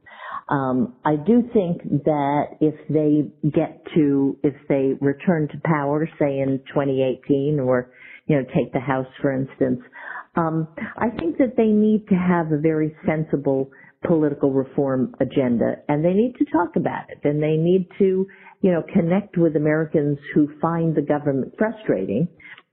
Um, 0.48 0.94
I 1.04 1.16
do 1.16 1.42
think 1.52 1.82
that 2.04 2.44
if 2.60 2.74
they 2.88 3.30
get 3.50 3.82
to, 3.96 4.38
if 4.44 4.54
they 4.68 4.92
return 5.00 5.48
to 5.48 5.60
power, 5.64 6.08
say 6.18 6.38
in 6.38 6.60
2018, 6.68 7.58
or 7.60 7.90
you 8.26 8.36
know, 8.36 8.44
take 8.54 8.72
the 8.72 8.80
House 8.80 9.06
for 9.20 9.32
instance, 9.32 9.80
um, 10.36 10.68
I 10.96 11.08
think 11.18 11.38
that 11.38 11.56
they 11.56 11.66
need 11.68 12.06
to 12.08 12.14
have 12.14 12.52
a 12.52 12.58
very 12.58 12.94
sensible 13.06 13.70
political 14.06 14.52
reform 14.52 15.14
agenda 15.20 15.76
and 15.88 16.04
they 16.04 16.12
need 16.12 16.34
to 16.38 16.44
talk 16.46 16.76
about 16.76 17.08
it 17.08 17.18
and 17.24 17.42
they 17.42 17.56
need 17.56 17.88
to, 17.98 18.26
you 18.60 18.70
know, 18.70 18.82
connect 18.92 19.36
with 19.36 19.56
Americans 19.56 20.18
who 20.34 20.48
find 20.60 20.94
the 20.94 21.02
government 21.02 21.54
frustrating 21.58 22.28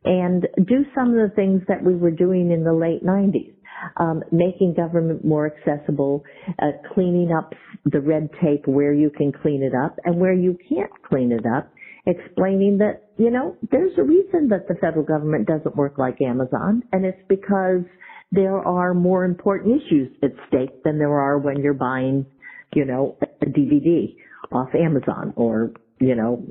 and 0.06 0.48
do 0.68 0.86
some 0.94 1.10
of 1.10 1.16
the 1.16 1.36
things 1.36 1.62
that 1.68 1.84
we 1.84 1.96
were 1.96 2.12
doing 2.12 2.52
in 2.52 2.64
the 2.64 2.74
late 2.74 3.04
90s. 3.04 3.56
Um, 3.98 4.24
making 4.32 4.74
government 4.76 5.26
more 5.26 5.52
accessible, 5.52 6.24
uh, 6.60 6.72
cleaning 6.94 7.32
up 7.32 7.54
the 7.86 8.00
red 8.02 8.30
tape 8.42 8.66
where 8.68 8.94
you 8.94 9.10
can 9.10 9.32
clean 9.32 9.64
it 9.64 9.74
up 9.76 9.98
and 10.06 10.20
where 10.20 10.34
you 10.34 10.58
can't 10.70 10.92
clean 11.08 11.32
it 11.32 11.46
up, 11.46 11.72
explaining 12.06 12.78
that, 12.80 13.10
you 13.18 13.30
know, 13.30 13.56
there's 13.72 13.98
a 13.98 14.04
reason 14.04 14.50
that 14.50 14.68
the 14.68 14.76
federal 14.76 15.06
government 15.06 15.48
doesn't 15.48 15.76
work 15.76 15.98
like 15.98 16.22
Amazon 16.22 16.84
and 16.92 17.06
it's 17.06 17.22
because 17.30 17.84
there 18.34 18.58
are 18.58 18.94
more 18.94 19.24
important 19.26 19.82
issues 19.82 20.12
at 20.24 20.32
stake 20.48 20.84
than 20.84 20.98
there 20.98 21.14
are 21.20 21.38
when 21.38 21.58
you're 21.62 21.74
buying, 21.76 22.26
you 22.74 22.84
know, 22.84 23.16
a 23.42 23.46
DVD 23.46 24.16
off 24.52 24.70
Amazon 24.74 25.34
or, 25.36 25.72
you 26.00 26.16
know, 26.16 26.44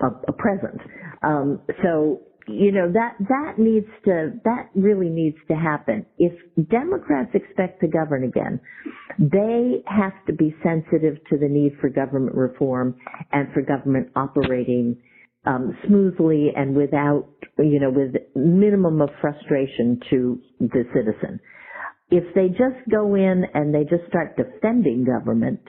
a, 0.00 0.06
a 0.28 0.32
present. 0.32 0.80
Um, 1.22 1.60
so, 1.82 2.22
you 2.48 2.72
know, 2.72 2.90
that, 2.92 3.14
that 3.28 3.58
needs 3.58 3.86
to, 4.04 4.32
that 4.44 4.70
really 4.74 5.08
needs 5.08 5.36
to 5.48 5.54
happen. 5.54 6.06
If 6.18 6.32
Democrats 6.68 7.30
expect 7.34 7.80
to 7.80 7.88
govern 7.88 8.24
again, 8.24 8.60
they 9.18 9.82
have 9.86 10.12
to 10.26 10.32
be 10.32 10.54
sensitive 10.62 11.16
to 11.30 11.38
the 11.38 11.48
need 11.48 11.72
for 11.80 11.88
government 11.88 12.36
reform 12.36 12.96
and 13.32 13.52
for 13.52 13.62
government 13.62 14.10
operating 14.16 14.96
um, 15.46 15.76
smoothly 15.86 16.48
and 16.54 16.76
without, 16.76 17.28
you 17.58 17.80
know, 17.80 17.90
with 17.90 18.14
minimum 18.34 19.00
of 19.00 19.10
frustration 19.20 20.00
to 20.10 20.40
the 20.60 20.84
citizen. 20.94 21.40
If 22.10 22.34
they 22.34 22.48
just 22.48 22.88
go 22.90 23.14
in 23.14 23.44
and 23.54 23.74
they 23.74 23.84
just 23.84 24.08
start 24.08 24.36
defending 24.36 25.04
government, 25.04 25.60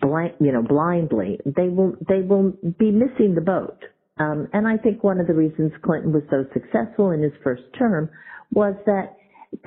blind, 0.00 0.34
you 0.40 0.52
know, 0.52 0.62
blindly, 0.62 1.40
they 1.44 1.68
will 1.68 1.94
they 2.08 2.20
will 2.20 2.52
be 2.78 2.90
missing 2.90 3.34
the 3.34 3.40
boat. 3.40 3.78
Um, 4.18 4.48
and 4.52 4.68
I 4.68 4.76
think 4.76 5.02
one 5.02 5.18
of 5.18 5.26
the 5.26 5.34
reasons 5.34 5.72
Clinton 5.82 6.12
was 6.12 6.22
so 6.30 6.44
successful 6.52 7.10
in 7.10 7.22
his 7.22 7.32
first 7.42 7.62
term 7.76 8.08
was 8.52 8.74
that 8.86 9.16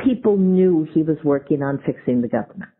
people 0.03 0.37
knew 0.37 0.87
he 0.93 1.03
was 1.03 1.17
working 1.23 1.61
on 1.61 1.81
fixing 1.85 2.21
the 2.21 2.27
government. 2.27 2.71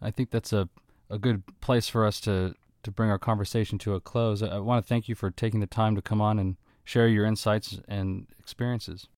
I 0.00 0.10
think 0.10 0.30
that's 0.30 0.52
a, 0.52 0.68
a 1.08 1.18
good 1.18 1.42
place 1.60 1.88
for 1.88 2.06
us 2.06 2.20
to, 2.20 2.54
to 2.84 2.90
bring 2.90 3.10
our 3.10 3.18
conversation 3.18 3.78
to 3.78 3.94
a 3.94 4.00
close. 4.00 4.42
I, 4.42 4.48
I 4.48 4.58
want 4.58 4.84
to 4.84 4.88
thank 4.88 5.08
you 5.08 5.14
for 5.14 5.30
taking 5.30 5.60
the 5.60 5.66
time 5.66 5.96
to 5.96 6.02
come 6.02 6.20
on 6.20 6.38
and 6.38 6.56
share 6.84 7.08
your 7.08 7.24
insights 7.24 7.80
and 7.88 8.26
experiences. 8.38 9.08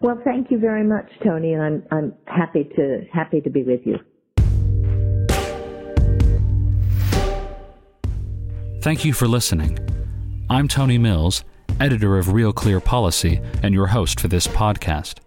Well, 0.00 0.20
thank 0.24 0.50
you 0.50 0.58
very 0.58 0.84
much, 0.84 1.10
Tony, 1.24 1.52
and 1.52 1.62
I'm 1.62 1.86
I'm 1.90 2.14
happy 2.26 2.64
to 2.76 3.04
happy 3.12 3.40
to 3.40 3.50
be 3.50 3.62
with 3.62 3.80
you. 3.84 3.98
Thank 8.80 9.04
you 9.04 9.12
for 9.12 9.26
listening. 9.26 9.78
I'm 10.48 10.68
Tony 10.68 10.96
Mills, 10.96 11.42
editor 11.80 12.18
of 12.18 12.32
Real 12.32 12.52
Clear 12.52 12.78
Policy 12.78 13.40
and 13.64 13.74
your 13.74 13.88
host 13.88 14.20
for 14.20 14.28
this 14.28 14.46
podcast. 14.46 15.18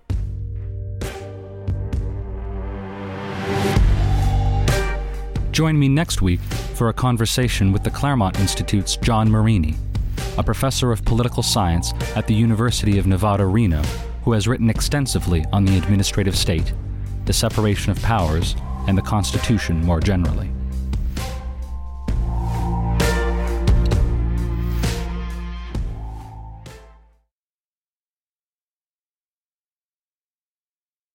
Join 5.52 5.78
me 5.78 5.90
next 5.90 6.22
week 6.22 6.40
for 6.40 6.88
a 6.88 6.94
conversation 6.94 7.74
with 7.74 7.84
the 7.84 7.90
Claremont 7.90 8.40
Institute's 8.40 8.96
John 8.96 9.30
Marini, 9.30 9.76
a 10.38 10.44
professor 10.44 10.94
of 10.94 11.04
political 11.04 11.44
science 11.44 11.92
at 12.16 12.26
the 12.26 12.34
University 12.34 12.98
of 12.98 13.06
Nevada, 13.06 13.46
Reno, 13.46 13.82
who 14.24 14.32
has 14.32 14.48
written 14.48 14.70
extensively 14.70 15.44
on 15.52 15.66
the 15.66 15.78
administrative 15.78 16.38
state, 16.38 16.72
the 17.26 17.34
separation 17.34 17.92
of 17.92 18.02
powers, 18.02 18.56
and 18.88 18.98
the 18.98 19.02
Constitution 19.02 19.84
more 19.84 20.00
generally. 20.00 20.50